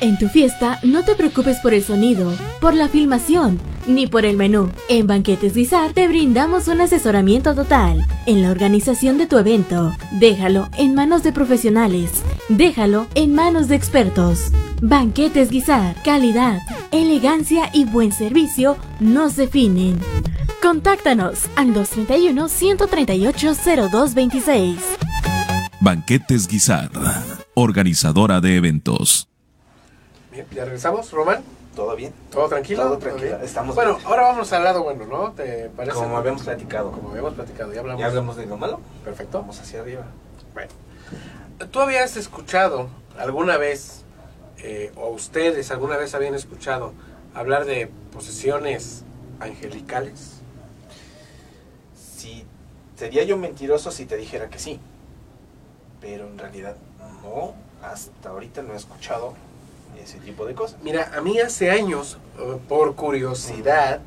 [0.00, 4.36] En tu fiesta no te preocupes por el sonido, por la filmación, ni por el
[4.36, 4.70] menú.
[4.88, 9.92] En Banquetes Guisar te brindamos un asesoramiento total en la organización de tu evento.
[10.12, 12.22] Déjalo en manos de profesionales.
[12.50, 14.52] Déjalo en manos de expertos.
[14.80, 16.60] Banquetes Guisar, calidad,
[16.92, 19.98] elegancia y buen servicio nos definen.
[20.62, 23.54] Contáctanos al 231 138
[23.90, 24.78] 0226.
[25.80, 26.88] Banquetes Guisar,
[27.54, 29.28] organizadora de eventos.
[30.30, 31.42] Bien, ya regresamos, Román.
[31.74, 32.12] ¿Todo bien?
[32.30, 32.84] ¿Todo tranquilo?
[32.84, 34.06] Todo tranquilo, estamos Bueno, bien.
[34.06, 35.32] ahora vamos al lado bueno, ¿no?
[35.32, 35.96] ¿Te parece?
[35.96, 36.92] Como habíamos platicado.
[36.92, 38.00] Como habíamos platicado, ya hablamos.
[38.00, 38.80] ¿Ya hablamos de lo malo?
[39.04, 39.40] Perfecto.
[39.40, 40.04] Vamos hacia arriba.
[40.54, 40.70] Bueno,
[41.72, 44.04] ¿tú habías escuchado alguna vez,
[44.58, 46.92] eh, o ustedes alguna vez habían escuchado
[47.34, 49.02] hablar de posesiones
[49.40, 50.41] angelicales?
[52.22, 52.44] Sí,
[52.94, 54.78] sería yo mentiroso si te dijera que sí.
[56.00, 56.76] Pero en realidad
[57.20, 59.34] no, hasta ahorita no he escuchado
[60.00, 60.78] ese tipo de cosas.
[60.84, 64.00] Mira, a mí hace años, eh, por curiosidad,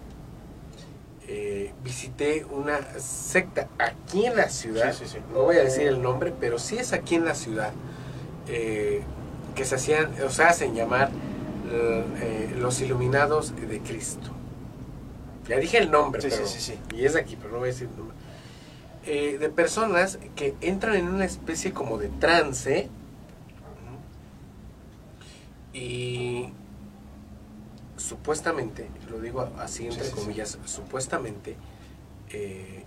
[1.27, 4.93] eh, visité una secta aquí en la ciudad.
[4.93, 5.19] Sí, sí, sí.
[5.33, 7.73] No voy a decir el nombre, pero sí es aquí en la ciudad.
[8.47, 9.01] eh,
[9.55, 11.09] que se hacían, o se hacen llamar
[11.71, 14.29] eh, los iluminados de Cristo.
[15.47, 16.95] Ya dije el nombre, Sí, pero, sí, sí, sí.
[16.97, 18.15] y es de aquí, pero no voy a decir el nombre.
[19.05, 22.89] Eh, de personas que entran en una especie como de trance
[25.73, 26.49] y
[27.97, 30.21] supuestamente, lo digo así entre Sí, sí, sí.
[30.21, 31.55] comillas, supuestamente
[32.31, 32.83] eh,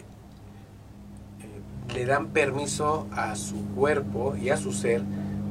[1.41, 5.03] eh, le dan permiso a su cuerpo y a su ser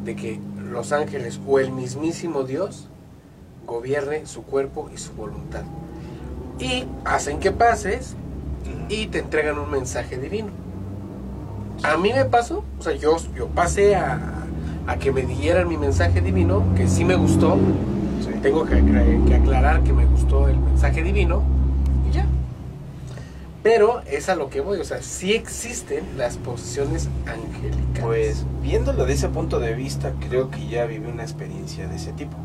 [0.04, 0.40] de que
[0.70, 2.88] los ángeles o el mismísimo Dios
[3.66, 5.64] gobierne su cuerpo y su voluntad.
[6.60, 8.16] Y hacen que pases
[8.90, 10.50] y te entregan un mensaje divino.
[11.84, 14.20] A mí me pasó, o sea, yo, yo pasé a,
[14.88, 17.58] a que me dieran mi mensaje divino, que sí me gustó.
[18.22, 18.32] Sí.
[18.42, 18.84] Tengo que,
[19.28, 21.44] que aclarar que me gustó el mensaje divino
[22.10, 22.26] y ya.
[23.62, 28.04] Pero es a lo que voy, o sea, sí existen las posesiones angélicas.
[28.04, 32.14] Pues viéndolo de ese punto de vista, creo que ya viví una experiencia de ese
[32.14, 32.36] tipo.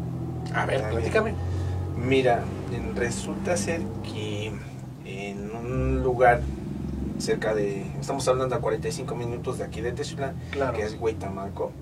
[0.55, 1.35] a ver, platícame.
[2.03, 2.43] Mira,
[2.97, 4.53] resulta ser que
[5.05, 6.41] en un lugar
[7.19, 10.77] cerca de, estamos hablando a 45 minutos de aquí de Texulan, Claro.
[10.77, 11.73] que es Huitamalco.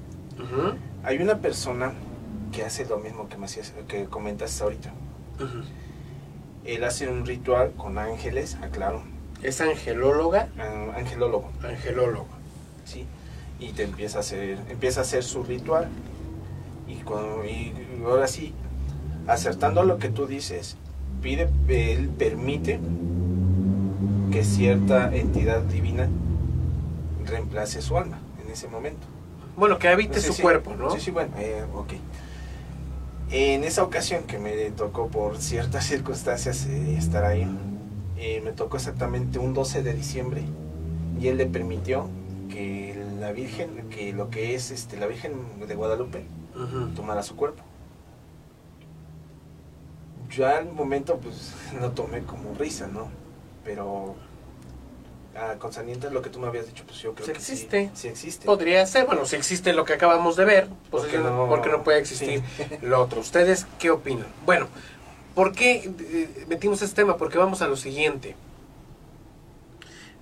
[1.04, 1.92] Hay una persona
[2.52, 4.92] que hace lo mismo que, me hacías, que comentas ahorita.
[6.64, 9.02] Él hace un ritual con ángeles, aclaro,
[9.42, 12.26] Es angelóloga, ah, angelólogo, angelólogo.
[12.84, 13.06] ¿sí?
[13.58, 15.88] Y te empieza a hacer, empieza a hacer su ritual.
[16.86, 17.72] Y, cuando- y
[18.04, 18.52] ahora sí,
[19.30, 20.76] acertando lo que tú dices,
[21.22, 22.80] pide, él permite
[24.32, 26.08] que cierta entidad divina
[27.26, 29.06] reemplace su alma en ese momento.
[29.56, 30.42] Bueno, que habite Sí, su sí.
[30.42, 30.90] cuerpo, ¿no?
[30.90, 31.92] Sí, sí, bueno, eh, ok.
[33.30, 37.46] En esa ocasión que me tocó por ciertas circunstancias eh, estar ahí,
[38.16, 40.42] eh, me tocó exactamente un 12 de diciembre
[41.20, 42.08] y él le permitió
[42.48, 45.32] que la Virgen, que lo que es este, la Virgen
[45.66, 46.24] de Guadalupe,
[46.96, 47.62] tomara su cuerpo.
[50.30, 53.08] Yo al momento pues lo tomé como risa, ¿no?
[53.64, 54.14] Pero
[55.36, 57.90] a consaniente a lo que tú me habías dicho, pues yo creo Sí que existe.
[57.94, 58.46] sí existe.
[58.46, 61.48] Podría ser, bueno, si existe lo que acabamos de ver, pues ¿Por qué no, no?
[61.48, 62.42] ¿por qué no puede existir
[62.82, 63.20] lo otro?
[63.20, 64.26] ¿Ustedes qué opinan?
[64.44, 64.66] Bueno,
[65.34, 67.16] ¿por qué eh, metimos este tema?
[67.16, 68.34] Porque vamos a lo siguiente.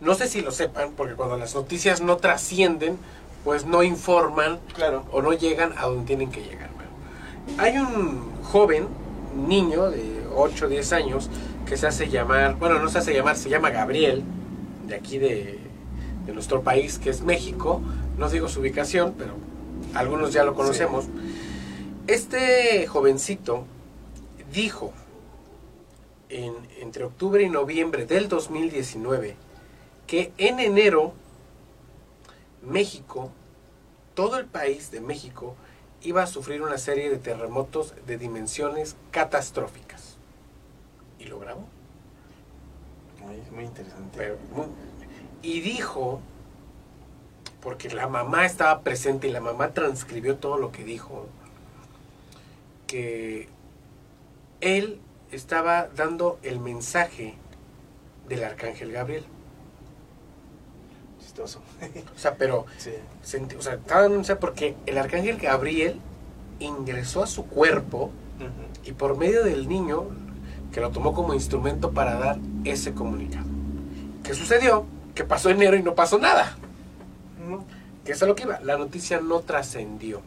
[0.01, 2.99] No sé si lo sepan, porque cuando las noticias no trascienden,
[3.45, 5.05] pues no informan Claro.
[5.11, 6.69] o no llegan a donde tienen que llegar.
[6.75, 8.87] Bueno, hay un joven,
[9.35, 11.31] niño de 8 o 10 años,
[11.67, 14.23] que se hace llamar, bueno, no se hace llamar, se llama Gabriel,
[14.87, 15.59] de aquí de,
[16.27, 17.81] de nuestro país, que es México.
[18.17, 19.35] No digo su ubicación, pero
[19.95, 21.07] algunos ya lo conocemos.
[22.07, 23.65] Este jovencito
[24.53, 24.93] dijo
[26.29, 29.37] en, entre octubre y noviembre del 2019
[30.07, 31.13] que en enero
[32.63, 33.31] México,
[34.15, 35.55] todo el país de México,
[36.03, 40.17] iba a sufrir una serie de terremotos de dimensiones catastróficas.
[41.19, 41.67] ¿Y lo grabó?
[43.25, 44.17] Muy, muy interesante.
[44.17, 44.67] Pero muy-
[45.43, 46.21] y dijo,
[47.61, 51.27] porque la mamá estaba presente y la mamá transcribió todo lo que dijo,
[52.87, 53.49] que
[54.61, 57.35] él estaba dando el mensaje
[58.29, 59.25] del arcángel Gabriel.
[61.45, 61.61] Chistoso.
[62.17, 62.91] O sea, pero sí.
[63.23, 66.01] senti- o sea, estaba dando un mensaje porque el arcángel Gabriel
[66.59, 68.11] ingresó a su cuerpo
[68.85, 70.05] y por medio del niño
[70.73, 73.47] que lo tomó como instrumento para dar ese comunicado.
[74.23, 74.85] ¿Qué sucedió?
[75.15, 76.57] Que pasó enero y no pasó nada.
[77.49, 77.65] No.
[78.05, 78.61] Que es lo que iba.
[78.61, 80.21] La noticia no trascendió.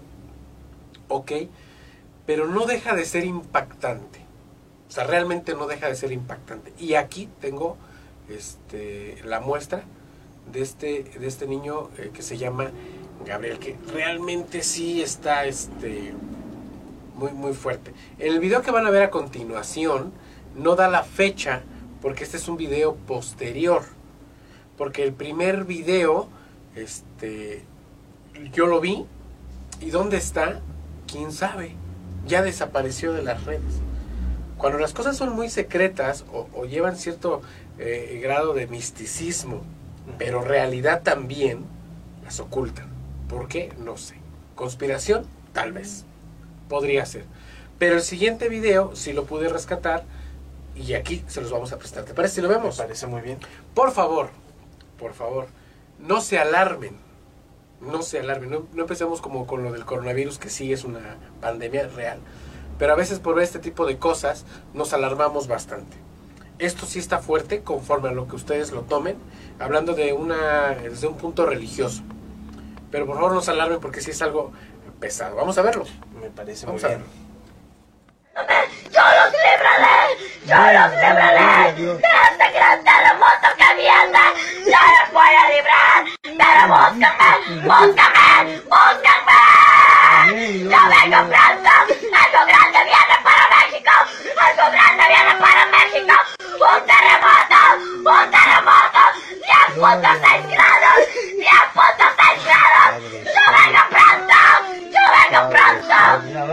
[1.08, 1.32] ¿Ok?
[2.26, 4.20] Pero no deja de ser impactante.
[4.88, 6.74] O sea, realmente no deja de ser impactante.
[6.80, 7.78] Y aquí tengo
[8.30, 9.84] este, la muestra
[10.52, 12.72] de este, de este niño eh, que se llama
[13.26, 16.14] Gabriel, que realmente sí está este,
[17.16, 17.94] muy, muy fuerte.
[18.20, 20.12] En el video que van a ver a continuación,
[20.56, 21.62] no da la fecha,
[22.02, 23.84] porque este es un video posterior.
[24.78, 26.28] Porque el primer video,
[26.76, 27.64] este,
[28.54, 29.06] yo lo vi,
[29.80, 30.62] y dónde está,
[31.08, 31.76] quién sabe,
[32.28, 33.82] ya desapareció de las redes.
[34.58, 37.42] Cuando las cosas son muy secretas o, llevan cierto
[37.80, 39.62] eh, grado de misticismo,
[40.18, 41.66] pero realidad también,
[42.24, 42.88] las ocultan.
[43.28, 43.74] ¿Por qué?
[43.80, 44.16] No sé.
[44.56, 45.26] ¿Conspiración?
[45.54, 46.06] Tal vez.
[46.70, 47.26] Podría ser.
[47.80, 50.04] Pero el siguiente video sí lo pude rescatar
[50.76, 52.04] y aquí se los vamos a prestar.
[52.04, 52.78] ¿Te parece si lo Me vemos?
[52.78, 53.40] parece muy bien.
[53.74, 54.30] Por favor,
[55.00, 55.48] por favor,
[56.00, 56.96] no se alarmen.
[57.82, 58.52] No se alarmen.
[58.52, 62.20] No, no empecemos como con lo del coronavirus, que sí es una pandemia real.
[62.78, 65.98] Pero a veces por ver este tipo de cosas nos alarmamos bastante.
[66.62, 69.18] Esto sí está fuerte conforme a lo que ustedes lo tomen,
[69.60, 72.04] hablando de una desde un punto religioso.
[72.92, 74.52] Pero por favor no se alarmen porque sí es algo
[75.00, 75.36] pesado.
[75.38, 75.86] Vamos a verlo.
[76.22, 77.04] Me parece Vamos muy a bien.
[78.36, 78.62] verlo.
[78.92, 79.98] ¡Yo los libraré!
[80.46, 81.74] ¡Yo los libraré!
[81.74, 84.20] ¡De este gran terremoto que viene!
[84.66, 86.06] ¡Yo los voy a librar!
[86.22, 87.30] ¡Pero búscame!
[87.66, 88.62] ¡Búscame!
[88.70, 89.42] ¡Búscame!
[90.12, 91.72] ¡Yo vengo pronto!
[92.12, 93.94] ¡Algo grande viene para México!
[94.38, 96.14] ¡Algo grande viene para México!
[96.60, 97.62] ¡Un terremoto!
[98.12, 99.02] ¡Un terremoto!
[99.40, 101.00] ¡10 puntos 6 grados!
[101.40, 102.92] ¡10 puntos 6 grados!
[103.24, 104.40] ¡Yo vengo pronto!
[104.92, 106.00] ¡Yo vengo pronto!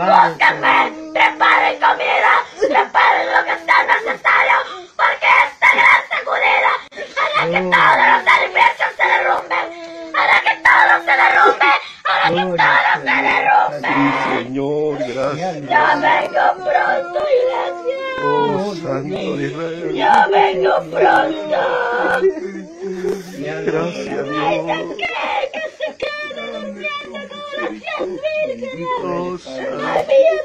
[0.07, 0.77] ¡Búsquenme!
[1.13, 2.33] ¡Preparen comida!
[2.61, 4.88] ¡Preparen lo que sea necesario!
[4.99, 6.71] Porque esta gran sacudida
[7.37, 9.65] hará que todos los edificios se derrumben!
[10.13, 11.71] ¡Hará que todo se derrumbe!
[12.03, 13.91] ¡Hará que todo se derrumbe!
[14.43, 15.53] Señor, gracias.
[15.55, 17.97] ¡Yo vengo pronto, iglesia!
[18.21, 19.89] Oh, Santo de Israel.
[19.95, 21.61] ¡Yo vengo pronto!
[23.65, 24.49] Gracias, Dios.
[29.01, 29.79] Oh, Santo.
[29.87, 30.39] Había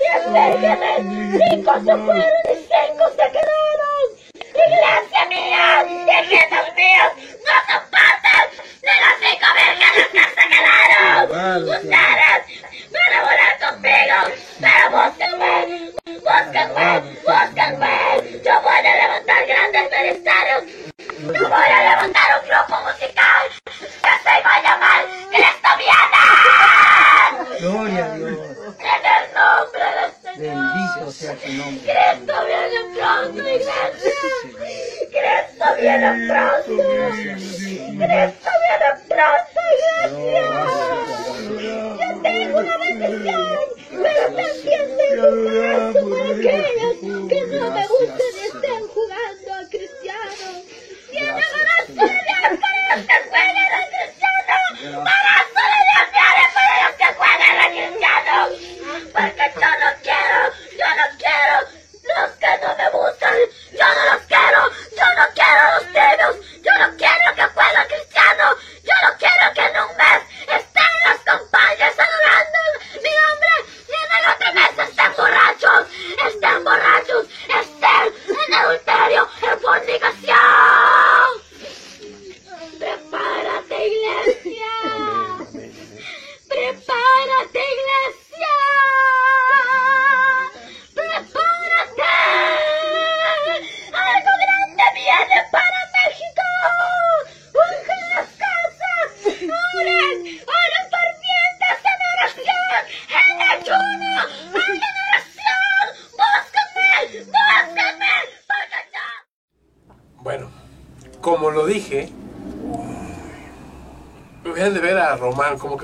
[6.22, 6.53] ¡Déjate!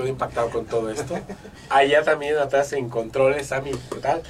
[0.01, 1.19] Quedó impactado con todo esto.
[1.69, 3.63] Allá también atrás en controles, a
[4.01, 4.23] tal.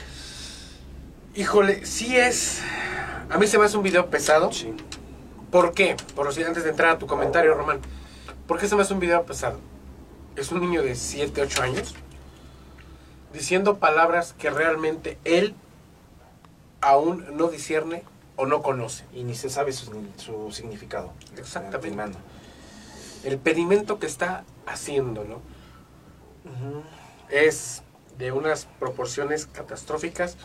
[1.34, 2.60] Híjole, sí es.
[3.30, 4.52] A mí se me hace un video pesado.
[4.52, 4.74] Sí.
[5.52, 5.96] ¿Por qué?
[6.16, 7.80] Por si antes de entrar a tu comentario, Román.
[8.48, 9.60] ¿Por qué se me hace un video pesado?
[10.34, 11.94] Es un niño de 7, 8 años
[13.32, 15.54] diciendo palabras que realmente él
[16.80, 18.02] aún no discierne
[18.34, 19.04] o no conoce.
[19.14, 21.12] Y ni se sabe su, su significado.
[21.36, 22.18] Exactamente.
[23.22, 25.59] El pedimento que está haciendo, ¿no?
[27.28, 27.82] Es
[28.18, 30.36] de unas proporciones catastróficas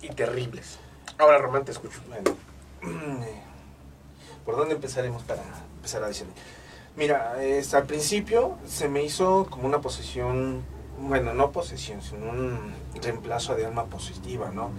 [0.00, 0.78] y terribles.
[1.18, 2.00] Ahora, Román, te escucho.
[2.08, 2.36] Bueno,
[4.44, 5.42] ¿por dónde empezaremos para
[5.76, 6.26] empezar a decir?
[6.96, 10.62] Mira, es, al principio se me hizo como una posesión,
[10.98, 14.70] bueno, no posesión, sino un reemplazo de alma positiva, ¿no?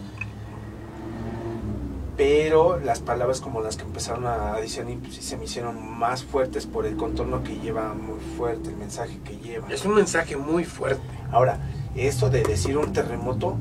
[2.16, 6.68] Pero las palabras como las que empezaron a discernir pues, se me hicieron más fuertes
[6.68, 9.68] por el contorno que lleva muy fuerte, el mensaje que lleva.
[9.72, 11.01] Es un mensaje muy fuerte.
[11.32, 11.57] Ahora,
[11.95, 13.55] esto de decir un terremoto,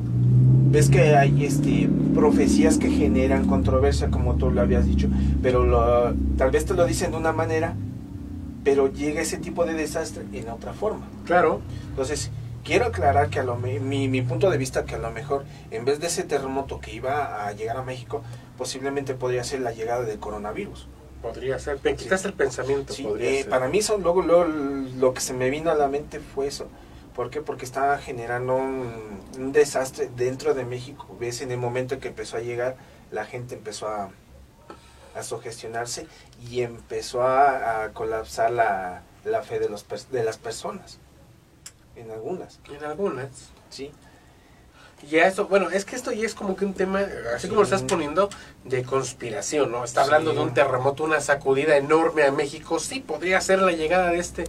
[0.70, 5.08] ves que hay este profecías que generan controversia, como tú lo habías dicho,
[5.42, 7.74] pero lo- tal vez te lo dicen de una manera,
[8.64, 11.06] pero llega ese tipo de desastre en otra forma.
[11.24, 11.60] Claro.
[11.88, 12.30] Entonces,
[12.64, 15.44] quiero aclarar que a lo me- mi, mi punto de vista que a lo mejor
[15.70, 18.22] en vez de ese terremoto que iba a llegar a México,
[18.58, 20.88] posiblemente podría ser la llegada del coronavirus.
[21.20, 21.78] Podría ser.
[21.84, 22.92] Me quitaste el pensamiento.
[22.92, 23.50] Sí, podría eh, ser.
[23.50, 26.66] para mí eso, luego, luego, lo que se me vino a la mente fue eso.
[27.14, 27.42] ¿Por qué?
[27.42, 31.14] Porque estaba generando un, un desastre dentro de México.
[31.20, 32.76] Ves, en el momento que empezó a llegar,
[33.12, 34.08] la gente empezó a,
[35.14, 36.06] a sugestionarse
[36.50, 40.98] y empezó a, a colapsar la, la fe de, los, de las personas.
[41.96, 43.28] En algunas, En algunas.
[43.70, 43.90] ¿sí?
[45.10, 47.00] Y a eso, bueno, es que esto ya es como que un tema,
[47.34, 48.30] así como lo estás poniendo,
[48.64, 49.82] de conspiración, ¿no?
[49.84, 50.36] Está hablando Sí.
[50.36, 52.78] de un terremoto, una sacudida enorme a México.
[52.78, 54.44] Sí, podría ser la llegada de este,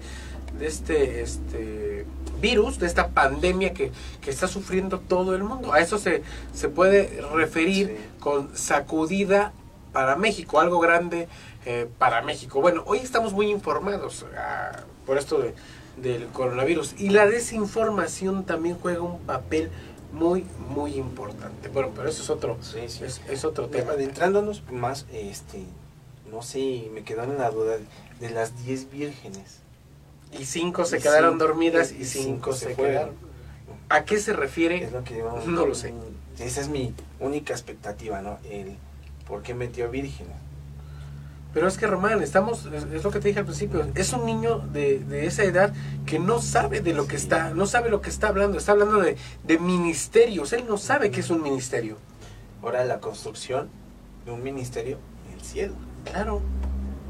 [0.60, 2.06] de este, este
[2.40, 3.92] virus, de esta pandemia que,
[4.22, 5.74] que está sufriendo todo el mundo.
[5.74, 6.22] A eso se,
[6.54, 7.96] se puede referir Sí.
[8.20, 9.54] con sacudida
[9.92, 11.28] para México, algo grande
[11.66, 12.62] eh, para México.
[12.62, 15.56] Bueno, hoy estamos muy informados ah, por esto de,
[15.98, 19.70] del coronavirus y la desinformación también juega un papel
[20.12, 21.70] muy, muy importante.
[21.70, 23.04] Bueno, pero eso es otro, Sí, sí.
[23.04, 23.94] es, es otro tema.
[23.94, 25.64] Adentrándonos más, este,
[26.32, 27.78] no sé, me quedó en la duda
[28.20, 29.60] de, las 10 vírgenes.
[30.38, 33.16] Y cinco se Y quedaron cinco- dormidas y y cinco, cinco se, se quedaron.
[33.90, 34.84] ¿A qué se refiere?
[34.84, 35.94] Es lo que yo- No lo sé.
[36.40, 38.40] Esa es mi única expectativa, ¿no?
[38.50, 38.76] El
[39.28, 40.36] por qué metió vírgenes.
[41.54, 44.58] Pero es que Román, estamos, es, lo que te dije al principio, es un niño
[44.58, 45.72] de, de esa edad
[46.06, 49.00] que no sabe de lo que está, no sabe lo que está hablando, está hablando
[49.00, 51.98] de, de ministerios, él no sabe qué es un ministerio.
[52.64, 53.70] Ahora la construcción
[54.26, 54.98] de un ministerio
[55.28, 55.74] en el cielo.
[56.06, 56.42] Claro.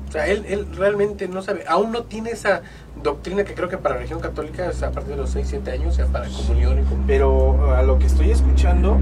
[0.09, 2.61] O sea, él, él realmente no sabe, aún no tiene esa
[3.01, 5.71] doctrina que creo que para la religión católica es a partir de los 6, 7
[5.71, 7.07] años, o sea, para comunión y comunión.
[7.07, 8.99] Pero a lo que estoy escuchando,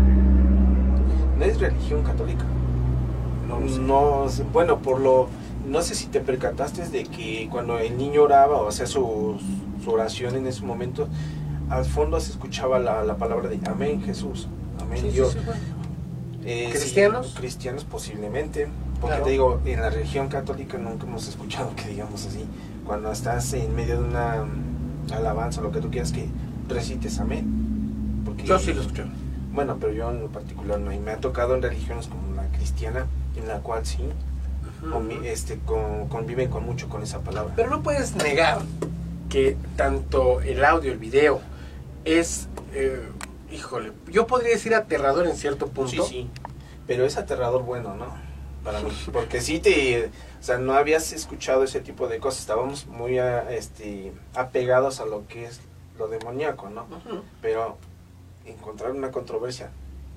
[1.38, 2.46] no es religión católica.
[3.80, 5.28] No bueno, por lo,
[5.68, 9.38] no sé si te percataste de que cuando el niño oraba o hacía su,
[9.84, 11.08] su oración en ese momento,
[11.70, 14.48] al fondo se escuchaba la, la palabra de Amén Jesús,
[14.82, 15.34] Amén Sí, Dios.
[15.34, 15.62] sí, bueno.
[16.44, 17.36] Eh, sí, ¿Cristianos?
[17.38, 18.68] cristianos posiblemente.
[19.00, 19.24] Porque Claro.
[19.26, 22.46] te digo, en la religión católica nunca hemos escuchado que digamos así,
[22.86, 26.28] cuando estás en medio de una mm, alabanza, lo que tú quieras, que
[26.68, 28.22] recites amén.
[28.26, 29.06] Porque, Yo sí lo escuché.
[29.54, 30.92] Bueno, pero yo en lo particular no.
[30.94, 32.22] Y me ha tocado en religiones como
[32.66, 33.98] cristiana, en la cual sí,
[34.84, 37.54] convi- este, con- conviven con mucho con esa palabra.
[37.56, 38.60] Pero no puedes negar
[39.30, 41.42] que tanto el audio, el video,
[42.06, 43.02] es, eh,
[43.52, 46.04] híjole, yo podría decir aterrador en cierto punto.
[46.04, 46.30] Sí, sí.
[46.86, 48.14] Pero es aterrador bueno, ¿no?
[48.64, 48.92] Para mí.
[49.14, 50.12] Porque sí te...
[50.40, 52.42] O sea, no habías escuchado ese tipo de cosas.
[52.42, 55.62] Estábamos muy a- este, apegados a lo que es
[55.98, 56.86] lo demoníaco, ¿no?
[57.42, 57.78] Pero
[58.46, 59.70] encontrar una controversia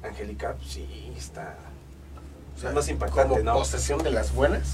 [0.03, 1.57] angelical, pues, sí, está...
[2.57, 3.55] O sea, más impactante, como ¿no?
[3.55, 4.69] posesión de las buenas.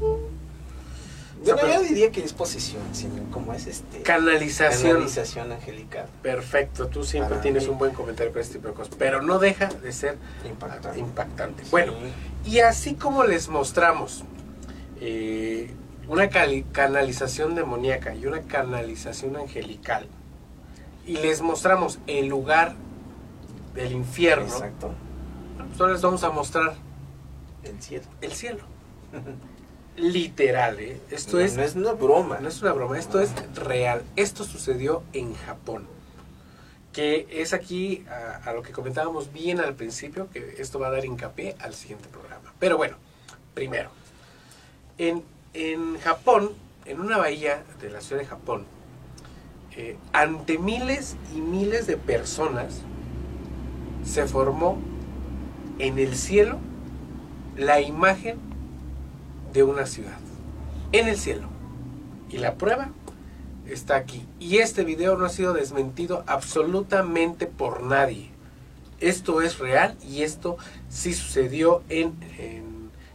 [0.00, 4.02] Yo, O sea, pero- yo diría que es posesión, sino como es este...
[4.02, 4.92] Canalización.
[4.92, 6.06] Canalización angelical.
[6.22, 7.70] Perfecto, tú siempre Para tienes mí.
[7.70, 10.98] un buen comentario con este tipo de cosas, pero no deja de ser Impactante.
[10.98, 11.62] impactante.
[11.70, 11.94] Bueno,
[12.44, 14.24] y así como les mostramos
[15.00, 15.74] eh,
[16.08, 20.06] una canalización demoníaca y una canalización angelical,
[21.06, 22.74] y les mostramos el lugar
[23.74, 24.92] del infierno, Exacto.
[25.68, 26.74] pues ahora les vamos a mostrar
[27.64, 28.04] El cielo.
[28.20, 28.60] el cielo.
[29.96, 31.00] Literal, ¿eh?
[31.10, 32.38] Esto No, es no es una broma.
[32.40, 34.02] no es una broma, esto es real.
[34.16, 35.86] Esto sucedió en Japón.
[36.92, 40.90] Que es aquí a, a lo que comentábamos bien al principio, que esto va a
[40.90, 42.52] dar hincapié al siguiente programa.
[42.58, 42.96] Pero bueno,
[43.54, 43.90] primero,
[44.98, 45.22] en,
[45.54, 46.52] en Japón,
[46.86, 48.64] en una bahía de la ciudad de Japón,
[49.76, 52.80] eh, ante miles y miles de personas,
[54.04, 54.78] se formó
[55.78, 56.58] en el cielo
[57.56, 58.38] la imagen
[59.52, 60.18] de una ciudad.
[60.92, 61.48] En el cielo.
[62.30, 62.90] Y la prueba
[63.66, 64.26] está aquí.
[64.38, 68.30] Y este video no ha sido desmentido absolutamente por nadie.
[69.00, 72.12] Esto es real y esto sí sucedió en,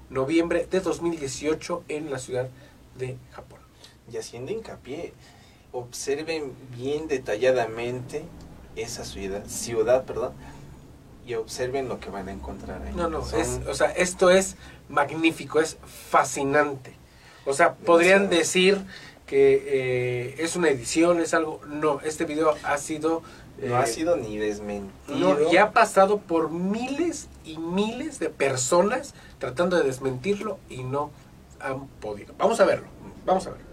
[0.09, 2.49] noviembre de 2018 en la ciudad
[2.97, 3.59] de Japón.
[4.11, 5.13] Y haciendo hincapié,
[5.71, 8.23] observen bien detalladamente
[8.75, 10.33] esa ciudad, ciudad, perdón,
[11.25, 12.93] y observen lo que van a encontrar ahí.
[12.95, 14.55] No, no, Son- es, o sea, esto es
[14.89, 15.77] magnífico, es
[16.09, 16.93] fascinante.
[17.45, 18.83] O sea, podrían decir
[19.25, 21.61] que eh, es una edición, es algo.
[21.67, 23.23] No, este video ha sido.
[23.61, 24.91] no ha eh, sido ni desmentido.
[25.17, 31.11] No, y ha pasado por miles y miles de personas tratando de desmentirlo y no
[31.59, 32.33] han podido.
[32.37, 32.87] Vamos a verlo,
[33.25, 33.64] vamos a verlo.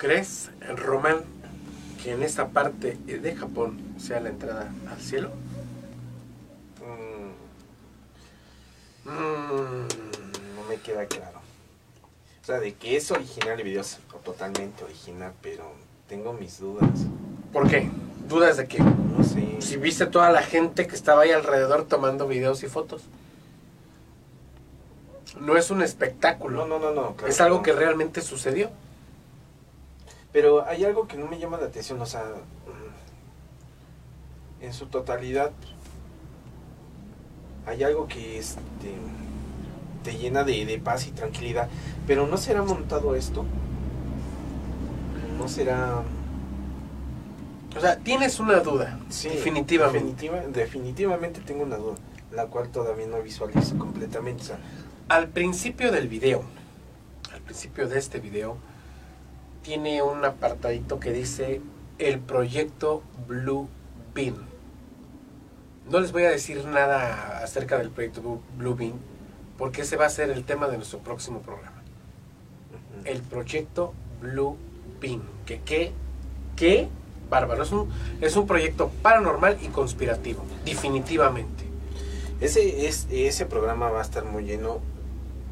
[0.00, 1.18] Crees, Román,
[2.02, 5.30] que en esta parte de Japón sea la entrada al cielo?
[6.80, 7.20] Mm,
[9.04, 9.88] Mm,
[10.56, 11.40] no me queda claro.
[12.42, 15.72] O sea, de que es original el video es totalmente original, pero
[16.08, 17.06] tengo mis dudas.
[17.52, 17.90] ¿Por qué?
[18.28, 18.78] ¿Dudas de qué?
[18.78, 19.56] No sé.
[19.60, 23.02] Si viste toda la gente que estaba ahí alrededor tomando videos y fotos.
[25.38, 26.66] No es un espectáculo.
[26.66, 27.14] No, no, no, no.
[27.16, 27.62] claro es algo no.
[27.62, 28.70] que realmente sucedió.
[30.32, 32.90] Pero hay algo que no me llama la atención, o sea, mm,
[34.64, 35.50] en su totalidad
[37.66, 38.60] hay algo que este,
[40.04, 41.68] te llena de, de paz y tranquilidad,
[42.06, 43.44] pero ¿no será montado esto?
[45.38, 46.02] ¿No será
[47.76, 50.26] O sea, tienes una duda, Sí, definitivamente.
[50.28, 51.96] definitiva- definitivamente tengo una duda,
[52.32, 54.42] la cual todavía no visualizo completamente.
[54.42, 54.58] o sea,
[55.08, 56.42] Al principio del video,
[57.32, 58.56] al principio de este video,
[59.62, 61.60] tiene un apartadito que dice
[61.98, 63.68] el proyecto Blue
[64.14, 64.36] Bean.
[65.90, 68.94] No les voy a decir nada acerca del proyecto Blue- Bean,
[69.58, 71.82] porque ese va a ser el tema de nuestro próximo programa.
[73.04, 74.56] El proyecto Blue
[75.00, 75.22] Bean.
[75.46, 75.92] Que qué,
[76.56, 76.88] qué
[77.28, 77.62] bárbaro.
[77.62, 77.88] Es un,
[78.20, 81.64] es un proyecto paranormal y conspirativo, definitivamente.
[82.40, 84.80] Ese, es, ese programa va a estar muy lleno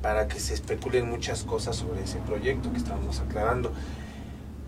[0.03, 3.72] para que se especulen muchas cosas sobre ese proyecto que estábamos aclarando.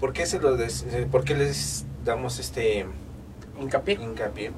[0.00, 2.86] ¿Por qué, se lo des- eh, por qué les damos este
[3.60, 3.94] Hincapié.
[4.00, 4.52] hincapié?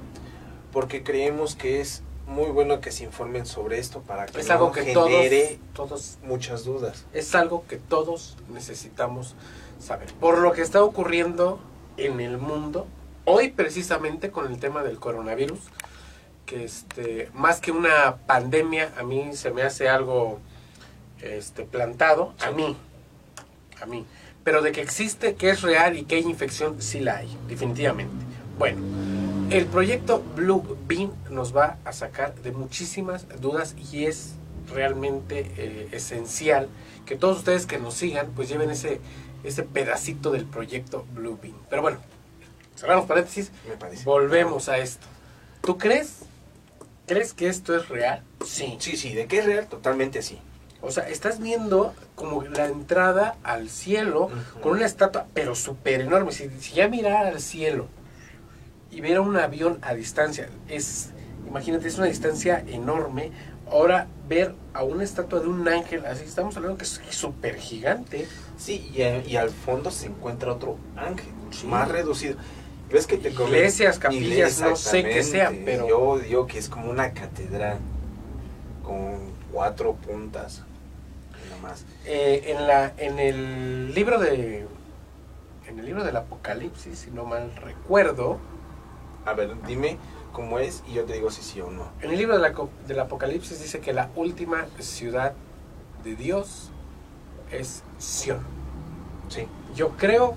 [0.72, 4.52] Porque creemos que es muy bueno que se informen sobre esto para que Es no
[4.54, 7.04] algo que genere todos, todos muchas dudas.
[7.12, 9.34] es algo que todos necesitamos
[9.80, 10.12] saber.
[10.14, 11.58] Por lo que está ocurriendo
[11.96, 12.86] en el mundo,
[13.24, 15.58] hoy precisamente con el tema del coronavirus,
[16.46, 20.38] que este, más que una pandemia, a mí se me hace algo
[21.22, 22.76] este, plantado, a mí,
[23.80, 24.04] a mí.
[24.44, 28.12] Pero de que existe, que es real y que hay infección, sí la hay, definitivamente.
[28.58, 28.80] Bueno,
[29.50, 34.34] el proyecto Blue Bean nos va a sacar de muchísimas dudas y es
[34.72, 36.68] realmente eh, esencial
[37.06, 39.00] que todos ustedes que nos sigan pues lleven ese,
[39.44, 41.56] ese pedacito del proyecto Blue Bean.
[41.70, 41.98] Pero bueno,
[42.76, 44.04] cerramos paréntesis, Me parece.
[44.04, 45.06] volvemos a esto.
[45.62, 46.20] ¿Tú crees?
[47.06, 48.22] ¿Crees que esto es real?
[48.44, 48.76] Sí.
[48.80, 50.38] Sí, sí, de que es real, totalmente sí.
[50.82, 54.30] O sea, estás viendo como la entrada al cielo
[54.60, 56.32] con una estatua, pero súper enorme.
[56.32, 57.86] Si, si ya mirar al cielo
[58.90, 61.10] y ver a un avión a distancia, es,
[61.46, 63.30] imagínate, es una distancia enorme.
[63.70, 68.26] Ahora ver a una estatua de un ángel, así estamos hablando que es súper gigante.
[68.58, 71.66] Sí, y, a- y al fondo se encuentra otro ángel, Sí.
[71.66, 72.36] más reducido.
[72.90, 73.30] ¿Ves que te?
[73.30, 77.78] Iglesias, capillas, no sé qué sea, pero- Yo digo que es como una catedral
[78.82, 79.18] con
[79.52, 80.62] cuatro puntas.
[81.62, 81.86] Más.
[82.04, 84.66] Eh, en, la, en el libro de...
[85.68, 88.38] En el libro del Apocalipsis, si no mal recuerdo,
[89.24, 89.96] A ver, dime
[90.32, 91.86] cómo es y yo te digo si sí o no.
[92.00, 92.54] En el libro de la
[92.86, 95.34] del Apocalipsis dice que la última ciudad
[96.02, 96.70] de Dios
[97.50, 98.40] es Sión.
[99.28, 99.46] Sí.
[99.76, 100.34] Yo creo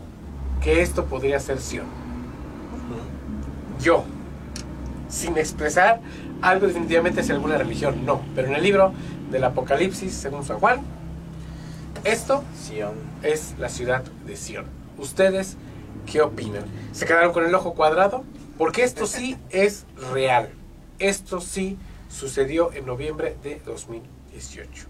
[0.61, 1.87] que esto podría ser Sión.
[3.81, 4.05] Yo,
[5.09, 5.99] sin expresar
[6.41, 8.21] algo definitivamente hacia alguna religión, no.
[8.35, 8.93] Pero en el libro
[9.31, 10.81] del Apocalipsis, según San Juan,
[12.05, 12.93] esto Sion.
[13.23, 14.65] es la ciudad de Sión.
[14.97, 15.57] ¿Ustedes
[16.09, 16.63] qué opinan?
[16.93, 18.23] ¿Se quedaron con el ojo cuadrado?
[18.57, 20.49] Porque esto sí es real.
[20.99, 21.77] Esto sí
[22.07, 24.85] sucedió en noviembre de 2018.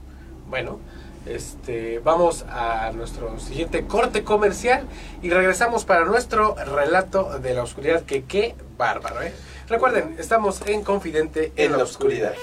[0.50, 0.80] Bueno,
[1.26, 4.86] este, vamos a nuestro siguiente corte comercial
[5.24, 8.04] y regresamos para nuestro relato de la oscuridad.
[8.04, 9.34] Que qué bárbaro, ¿eh?
[9.68, 12.34] Recuerden, estamos en Confidente En la oscuridad.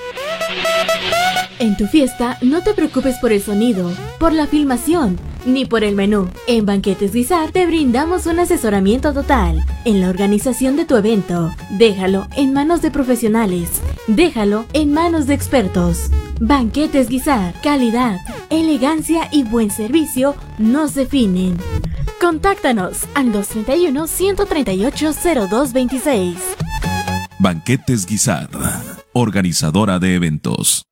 [1.59, 5.95] En tu fiesta, no te preocupes por el sonido, por la filmación, ni por el
[5.95, 6.29] menú.
[6.49, 11.55] En Banquetes Guisar te brindamos un asesoramiento total en la organización de tu evento.
[11.71, 13.81] Déjalo en manos de profesionales.
[14.09, 16.11] Déjalo en manos de expertos.
[16.41, 18.19] Banquetes Guisar, calidad,
[18.51, 21.57] elegancia y buen servicio nos definen.
[22.21, 25.13] Contáctanos al 231 138
[25.49, 26.37] 0226.
[27.39, 28.49] Banquetes Guisar,
[29.13, 30.92] organizadora de eventos.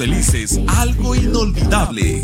[0.01, 2.23] felices algo inolvidable.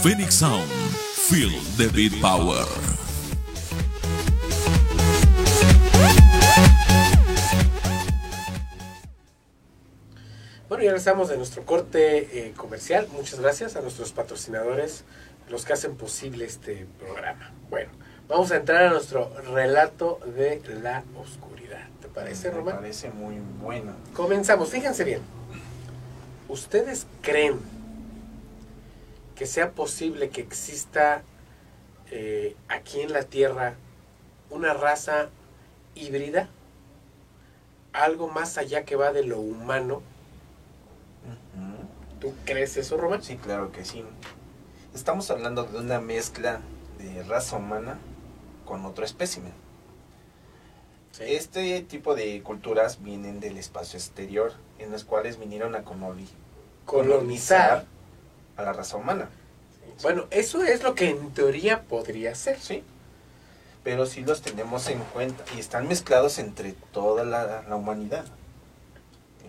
[0.00, 2.64] Phoenix Sound, feel the beat power.
[10.68, 13.06] Bueno, y regresamos de nuestro corte eh, comercial.
[13.12, 15.04] Muchas gracias a nuestros patrocinadores,
[15.50, 17.52] los que hacen posible este programa.
[17.68, 17.90] Bueno,
[18.28, 21.88] vamos a entrar a nuestro relato de la oscuridad.
[22.00, 22.76] ¿Te parece, Me Román?
[22.76, 23.92] parece muy bueno.
[24.14, 24.70] Comenzamos.
[24.70, 25.20] Fíjense bien.
[26.48, 27.60] ¿Ustedes creen
[29.34, 31.22] que sea posible que exista
[32.10, 33.74] eh, aquí en la Tierra
[34.50, 35.28] una raza
[35.94, 36.48] híbrida?
[37.92, 40.02] Algo más allá que va de lo humano.
[42.20, 43.22] ¿Tú crees eso, Román?
[43.22, 44.04] Sí, claro que sí.
[44.94, 46.60] Estamos hablando de una mezcla
[46.98, 47.98] de raza humana
[48.64, 49.52] con otro espécimen.
[51.18, 56.28] Este tipo de culturas vienen del espacio exterior, en las cuales vinieron a coloni-
[56.86, 57.86] Colonizar.
[58.56, 59.28] A la raza humana.
[60.02, 62.58] Bueno, eso es lo que en teoría podría ser.
[62.58, 62.82] Sí.
[63.84, 68.24] Pero sí los tenemos en cuenta y están mezclados entre toda la, la humanidad.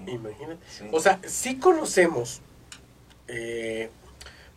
[0.08, 0.66] Imagínate.
[0.70, 0.86] Sí.
[0.92, 2.42] O sea, sí conocemos
[3.28, 3.90] eh,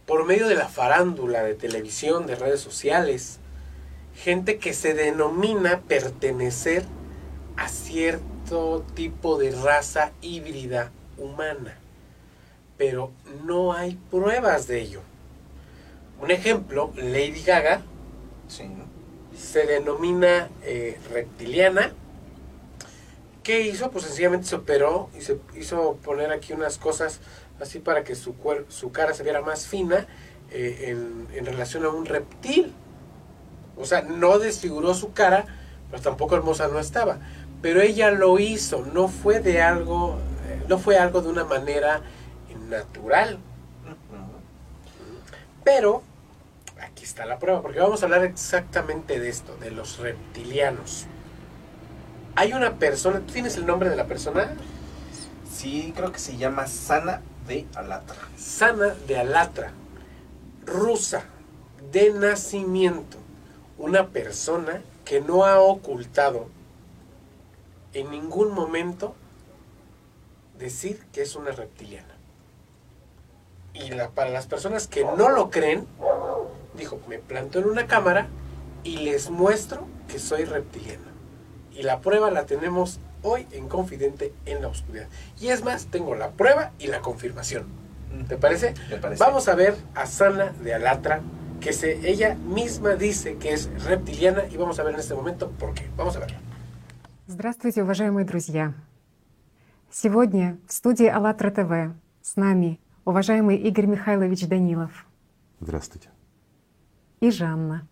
[0.06, 3.38] por medio de la farándula, de televisión, de redes sociales,
[4.14, 6.84] gente que se denomina pertenecer
[7.56, 11.78] a cierto tipo de raza híbrida humana.
[12.78, 13.12] Pero
[13.44, 15.00] no hay pruebas de ello.
[16.20, 17.82] Un ejemplo, Lady Gaga
[18.48, 18.84] Sí, ¿no?
[19.36, 21.92] se denomina eh, reptiliana.
[23.42, 23.90] ¿Qué hizo?
[23.90, 27.20] Pues sencillamente se operó y se hizo poner aquí unas cosas
[27.60, 30.06] así para que su, cuer- su cara se viera más fina
[30.50, 32.72] eh, en, en relación a un reptil.
[33.76, 35.44] O sea, no desfiguró su cara,
[35.90, 37.18] pero tampoco hermosa no estaba.
[37.62, 40.16] Pero ella lo hizo, no fue de algo,
[40.48, 42.00] eh, no fue algo de una manera
[42.68, 43.38] natural.
[45.64, 46.02] Pero
[46.80, 51.06] aquí está la prueba, porque vamos a hablar exactamente de esto, de los reptilianos.
[52.34, 54.54] Hay una persona, ¿tú tienes el nombre de la persona?
[55.50, 58.16] Sí, creo que se llama Sana de Alatra.
[58.36, 59.72] Sana de Alatra,
[60.64, 61.24] rusa,
[61.90, 63.16] de nacimiento.
[63.78, 66.48] Una persona que no ha ocultado
[67.94, 69.14] en ningún momento
[70.58, 72.15] decir que es una reptiliana.
[73.75, 75.85] Y la- para las personas que no lo creen,
[76.77, 78.27] dijo, me planto en una cámara
[78.83, 81.07] y les muestro que soy reptiliana.
[81.73, 85.07] Y la prueba la tenemos hoy en Confidente en la Oscuridad.
[85.39, 87.65] Y es más, tengo la prueba y la confirmación.
[88.27, 88.73] ¿Te parece?
[88.89, 89.23] Me parece.
[89.23, 91.21] Vamos a ver a Sana de Alatra,
[91.61, 95.49] que se, ella misma dice que es reptiliana y vamos a ver en este momento
[95.51, 95.89] por qué.
[95.95, 96.37] Vamos a verlo.
[97.27, 98.73] Здравствуйте, уважаемые друзья!
[99.89, 105.06] Сегодня в студии АЛЛАТРА ТВ с нами уважаемый Игорь Михайлович Данилов
[105.60, 106.10] Здравствуйте.
[107.20, 107.86] и Жанна.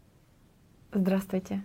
[0.93, 1.63] Здравствуйте.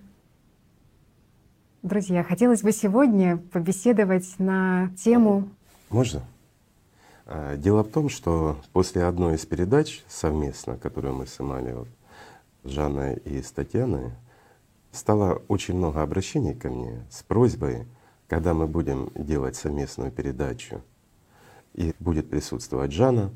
[1.81, 5.49] Друзья, хотелось бы сегодня побеседовать на тему
[5.89, 6.21] Можно?
[7.25, 11.87] А, Дело в том, что после одной из передач совместно, которую мы снимали вот,
[12.63, 14.11] с Жанной и с Татьяной,
[14.91, 17.87] стало очень много обращений ко мне с просьбой,
[18.27, 20.83] когда мы будем делать совместную передачу
[21.73, 23.33] и будет присутствовать Жанна,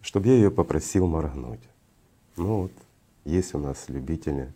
[0.00, 1.62] чтобы я ее попросил моргнуть.
[2.36, 2.72] Ну вот,
[3.24, 4.52] есть у нас любители.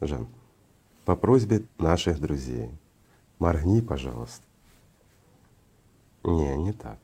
[0.00, 0.28] Жан,
[1.04, 2.70] по просьбе наших друзей,
[3.38, 4.44] моргни, пожалуйста.
[6.22, 6.98] Не, не так.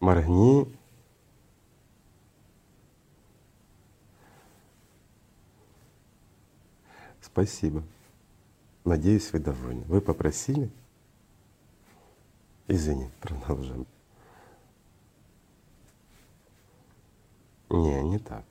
[0.00, 0.66] Моргни.
[7.20, 7.82] Спасибо.
[8.84, 9.84] Надеюсь, вы довольны.
[9.86, 10.70] Вы попросили?
[12.68, 13.86] Извини, продолжим.
[17.70, 18.44] Не, не так.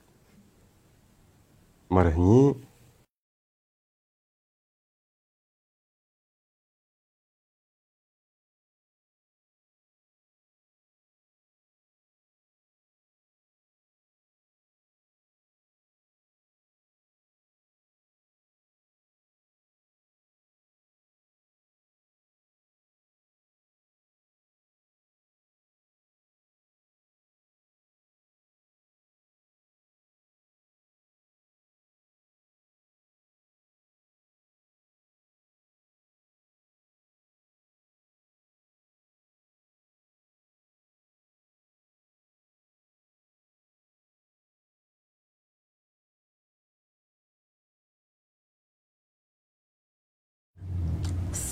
[1.90, 2.56] Моргни.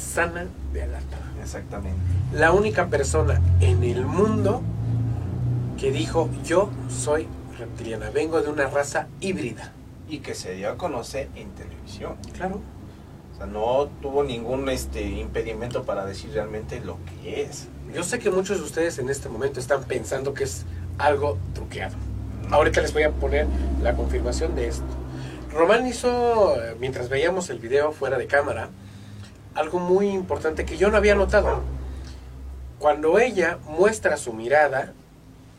[0.09, 1.19] Sana de Alatra.
[1.41, 1.99] Exactamente.
[2.33, 4.61] La única persona en el mundo
[5.79, 9.71] que dijo yo soy reptiliana, vengo de una raza híbrida.
[10.07, 12.15] Y que se dio a conocer en televisión.
[12.33, 12.61] Claro.
[13.33, 17.67] O sea, no tuvo ningún este impedimento para decir realmente lo que es.
[17.93, 20.65] Yo sé que muchos de ustedes en este momento están pensando que es
[20.97, 21.95] algo truqueado.
[22.49, 23.45] Ahorita les voy a poner
[23.83, 24.83] la confirmación de esto.
[25.53, 28.69] Román hizo, eh, mientras veíamos el video fuera de cámara,
[29.59, 31.61] algo muy importante que yo no había notado.
[32.79, 34.93] Cuando ella muestra su mirada,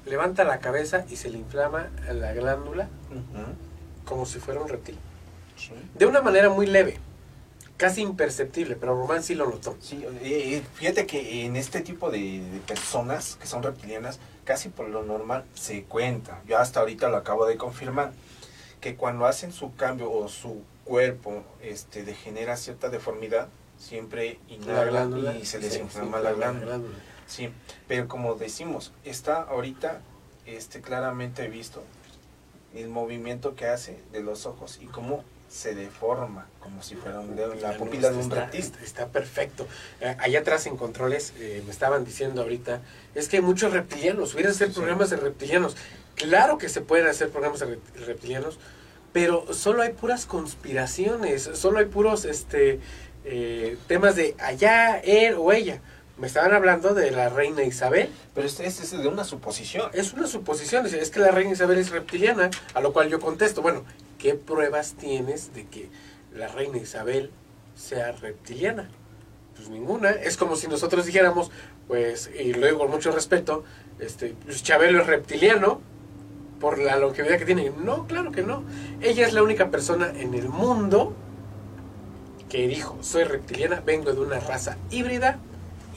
[0.06, 2.88] levanta la cabeza y se le inflama la glándula
[4.06, 4.98] como si fuera un reptil.
[5.94, 6.96] De una manera muy leve,
[7.76, 9.76] casi imperceptible, pero Román sí lo notó.
[9.80, 14.70] Sí, eh, eh, fíjate que en este tipo de, de personas que son reptilianas, casi
[14.70, 16.40] por lo normal se cuenta.
[16.46, 18.12] Yo hasta ahorita lo acabo de confirmar
[18.80, 23.48] que cuando hacen su cambio o su cuerpo este degenera cierta deformidad,
[23.80, 26.80] siempre La inhalan glándula, y se les inflama la la glándula.
[27.26, 27.50] Sí,
[27.88, 30.00] pero como decimos, está ahorita
[30.46, 31.82] este claramente visto
[32.74, 37.34] el movimiento que hace de los ojos y cómo se deforma como si fuera un
[37.34, 38.72] dedo, la pupila de un reptil.
[38.84, 39.66] está- perfecto.
[40.00, 42.80] Eh, allá atrás en controles eh, me estaban diciendo ahorita,
[43.16, 45.76] es que hay muchos reptilianos, hubieran hacer programas de reptilianos.
[46.14, 48.60] Claro que se pueden hacer programas de rep- reptilianos,
[49.12, 52.78] pero solo hay puras conspiraciones, solo hay puros este
[53.32, 55.80] eh, temas de allá, él o ella.
[56.18, 58.10] Me estaban hablando de la reina Isabel.
[58.34, 59.88] Pero este, este es de una suposición.
[59.94, 63.62] Es una suposición, es que la reina Isabel es reptiliana, a lo cual yo contesto,
[63.62, 63.84] bueno,
[64.18, 65.88] ¿qué pruebas tienes de que
[66.34, 67.30] la reina Isabel
[67.76, 68.90] sea reptiliana?
[69.54, 70.10] Pues ninguna.
[70.10, 71.52] Es como si nosotros dijéramos,
[71.86, 73.62] pues, y luego con mucho respeto,
[74.00, 75.80] este, pues Chabelo es reptiliano
[76.58, 77.70] por la longevidad que tiene.
[77.70, 78.64] No, claro que no.
[79.00, 81.14] Ella es la única persona en el mundo
[82.49, 85.37] que dijo, soy reptiliana, vengo de una raza híbrida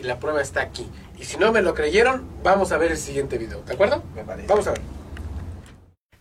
[0.01, 0.87] y la prueba está aquí.
[1.19, 4.03] Y si no me lo creyeron, vamos a ver el siguiente video, ¿de acuerdo?
[4.15, 4.49] Me parece.
[4.49, 4.81] Vamos a ver.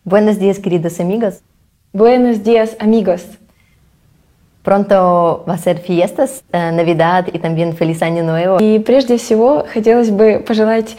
[0.04, 1.42] Buenos días, queridos amigos.
[1.92, 3.24] Buenos días, amigos.
[4.62, 8.58] Pronto va a ser fiestas, eh, Navidad y también feliz año nuevo.
[8.60, 10.96] И прежде всего хотелось бы пожелать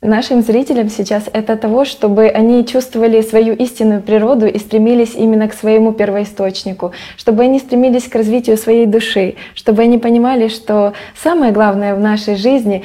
[0.00, 5.54] нашим зрителям сейчас это того, чтобы они чувствовали свою истинную природу и стремились именно к
[5.54, 11.94] своему первоисточнику, чтобы они стремились к развитию своей души, чтобы они понимали, что самое главное
[11.94, 12.84] в нашей жизни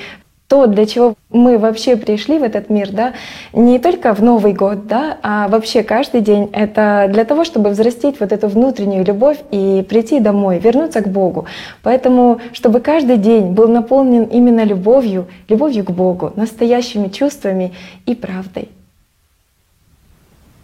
[0.54, 3.14] то, для чего мы вообще пришли в этот мир, да,
[3.54, 8.20] не только в Новый год, да, а вообще каждый день, это для того, чтобы взрастить
[8.20, 11.48] вот эту внутреннюю любовь и прийти домой, вернуться к Богу.
[11.82, 17.74] Поэтому, чтобы каждый день был наполнен именно любовью, любовью к Богу, настоящими чувствами
[18.06, 18.70] и правдой.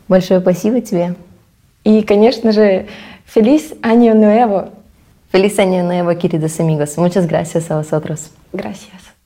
[0.07, 1.15] Большое спасибо тебе.
[1.83, 2.85] И, конечно же,
[3.25, 4.69] Feliz Año Nuevo.
[5.31, 6.97] Feliz año nuevo, queridos amigos.
[6.97, 8.31] Muchas gracias a vosotros.
[8.51, 9.18] Gracias.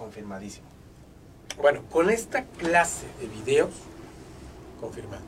[0.00, 0.66] Confirmadísimo.
[1.60, 3.70] Bueno, con esta clase de videos,
[4.80, 5.22] confirmado.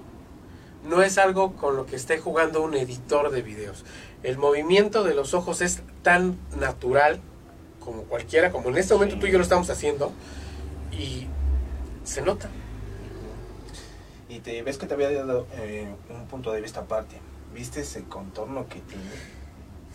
[0.88, 3.84] No es algo con lo que esté jugando un editor de videos.
[4.22, 7.20] El movimiento de los ojos es tan natural
[7.80, 10.10] como cualquiera, como en este momento tú y yo lo estamos haciendo,
[10.90, 11.26] y
[12.04, 12.48] se nota.
[14.30, 17.16] Y te ves que te había dado eh, un punto de vista aparte.
[17.52, 19.04] ¿Viste ese contorno que tiene?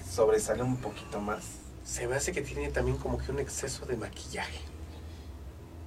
[0.08, 1.67] Sobresale un poquito más.
[1.88, 4.60] Se me hace que tiene también como que un exceso de maquillaje.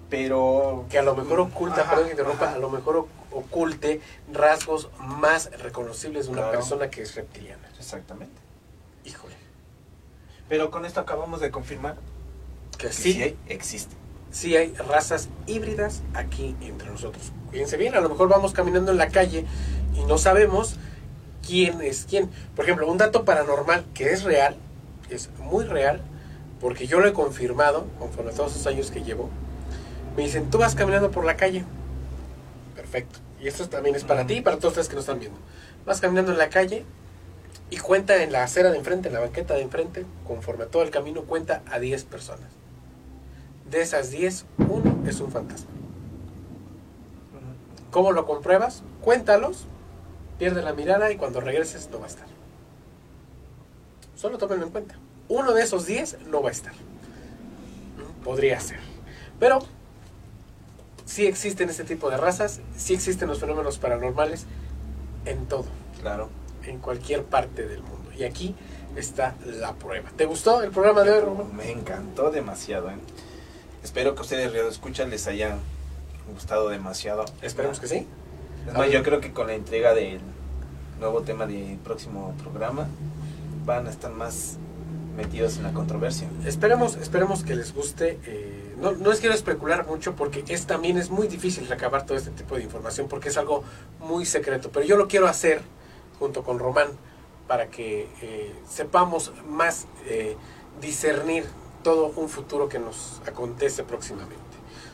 [0.09, 2.55] Pero Que a lo mejor oculta, Ajá, perdón que interrumpa, ajá.
[2.55, 4.01] a lo mejor oculte
[4.32, 6.59] rasgos más reconocibles de una Claro.
[6.59, 7.68] persona que es reptiliana.
[7.78, 8.34] Exactamente.
[9.05, 9.34] Híjole.
[10.48, 11.96] Pero con esto acabamos de confirmar
[12.76, 13.94] Que que sí, sí hay- existe.
[14.32, 17.30] sí hay razas híbridas aquí entre nosotros.
[17.53, 19.44] Fíjense bien, a lo mejor vamos caminando en la calle
[19.94, 20.76] y no sabemos
[21.46, 22.30] quién es quién.
[22.57, 24.57] Por ejemplo, un dato paranormal que es real,
[25.11, 26.00] es muy real,
[26.61, 29.30] porque yo lo he confirmado conforme a todos esos años que llevo.
[30.16, 31.64] Me dicen, tú vas caminando por la calle.
[32.74, 33.18] Perfecto.
[33.40, 35.38] Y esto también es para ti y para todos ustedes que nos están viendo.
[35.86, 36.84] Vas caminando en la calle
[37.70, 40.82] y cuenta en la acera de enfrente, en la banqueta de enfrente, conforme a todo
[40.82, 42.48] el camino, cuenta a 10 personas.
[43.70, 45.70] De esas 10, uno es un fantasma.
[47.90, 48.82] ¿Cómo lo compruebas?
[49.00, 49.66] Cuéntalos,
[50.38, 52.26] pierde la mirada y cuando regreses no va a estar.
[54.21, 54.97] Solo tómenlo en cuenta.
[55.29, 56.75] Uno de esos 10 no va a estar.
[58.23, 58.81] Podría ser.
[59.39, 59.61] Pero
[61.07, 64.45] sí existen este tipo de razas, sí existen los fenómenos paranormales
[65.25, 65.64] en todo,
[66.03, 66.29] Claro.
[66.66, 68.12] en cualquier parte del mundo.
[68.14, 68.55] Y aquí
[68.95, 70.11] está la prueba.
[70.14, 71.45] ¿Te gustó el programa de hoy?
[71.55, 72.91] Me encantó demasiado.
[72.91, 72.97] ¿eh?
[73.83, 75.57] Espero que ustedes, Radio Escuchan, les haya
[76.31, 77.25] gustado demasiado.
[77.41, 78.07] Esperemos que sí.
[78.68, 80.21] Es más, yo creo que con la entrega del
[80.99, 82.87] nuevo tema del próximo programa
[83.64, 84.58] van a estar más
[85.16, 86.28] metidos en la controversia.
[86.44, 88.18] Esperemos, esperemos que les guste.
[88.24, 92.16] eh, no, no les quiero especular mucho porque es también es muy difícil recabar todo
[92.16, 93.62] este tipo de información porque es algo
[93.98, 94.70] muy secreto.
[94.72, 95.61] Pero yo lo quiero hacer
[96.18, 96.88] junto con Román
[97.46, 100.36] para que eh, sepamos más eh,
[100.80, 101.44] discernir
[101.82, 104.36] todo un futuro que nos acontece próximamente.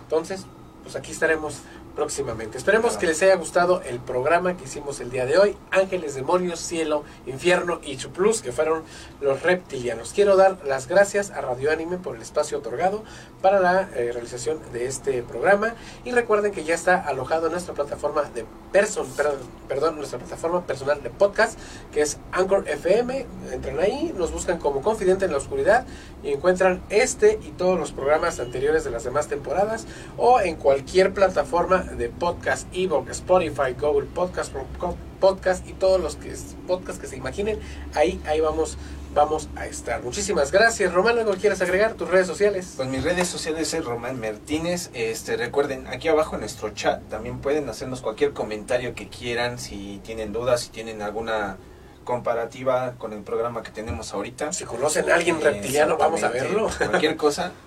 [0.03, 0.47] Entonces,
[0.83, 1.61] pues aquí estaremos
[1.97, 2.59] próximamente.
[2.59, 5.57] Esperemos que les haya gustado el programa que hicimos el día de hoy.
[5.71, 8.83] Ángeles, demonios, cielo, infierno y Chuplus, que fueron
[9.21, 10.13] los reptilianos.
[10.13, 13.03] Quiero dar las gracias a Radio Anime por el espacio otorgado
[13.41, 15.75] para la eh, realización de este programa.
[16.05, 20.67] Y recuerden que ya está alojado en nuestra plataforma de person, perdón, perdón, nuestra plataforma
[20.67, 21.59] personal de podcast,
[21.93, 23.27] que es Anchor FM.
[23.53, 25.87] Entran ahí, nos buscan como Confidente en la Oscuridad
[26.23, 29.87] y encuentran este y todos los programas anteriores de las demás temporadas
[30.19, 34.53] o en cualquier plataforma de podcast, Evox, Spotify, Google Podcast,
[35.21, 36.35] Podcast y todos los que
[36.67, 37.59] podcasts que se imaginen,
[37.95, 38.77] ahí ahí vamos
[39.17, 40.03] vamos a estar.
[40.03, 42.75] Muchísimas gracias, Román, ¿algo quieres agregar tus redes sociales?
[42.77, 44.91] Pues mis redes sociales es Román Martínez.
[44.93, 50.01] Este, recuerden, aquí abajo en nuestro chat también pueden hacernos cualquier comentario que quieran, si
[50.05, 51.57] tienen dudas, si tienen alguna
[52.05, 54.53] comparativa con el programa que tenemos ahorita.
[54.53, 56.69] Si conocen a alguien reptiliano, vamos a verlo.
[56.79, 57.53] Cualquier cosa,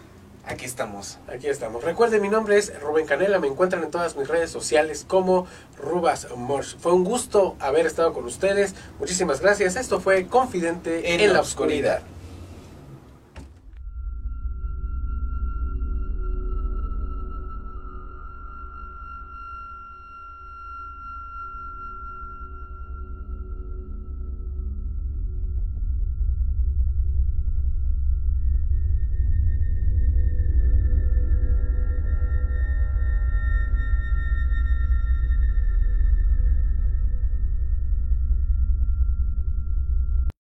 [0.50, 1.18] aquí estamos.
[1.28, 1.84] Aquí estamos.
[1.84, 3.40] Recuerden, mi nombre es Rubén Canela.
[3.40, 5.48] Me encuentran en todas mis redes sociales como
[5.78, 6.78] Rubas Morse.
[6.80, 8.76] Fue un gusto haber estado con ustedes.
[9.00, 9.76] Muchísimas gracias.
[9.76, 12.02] Esto fue Confidente en, la oscuridad.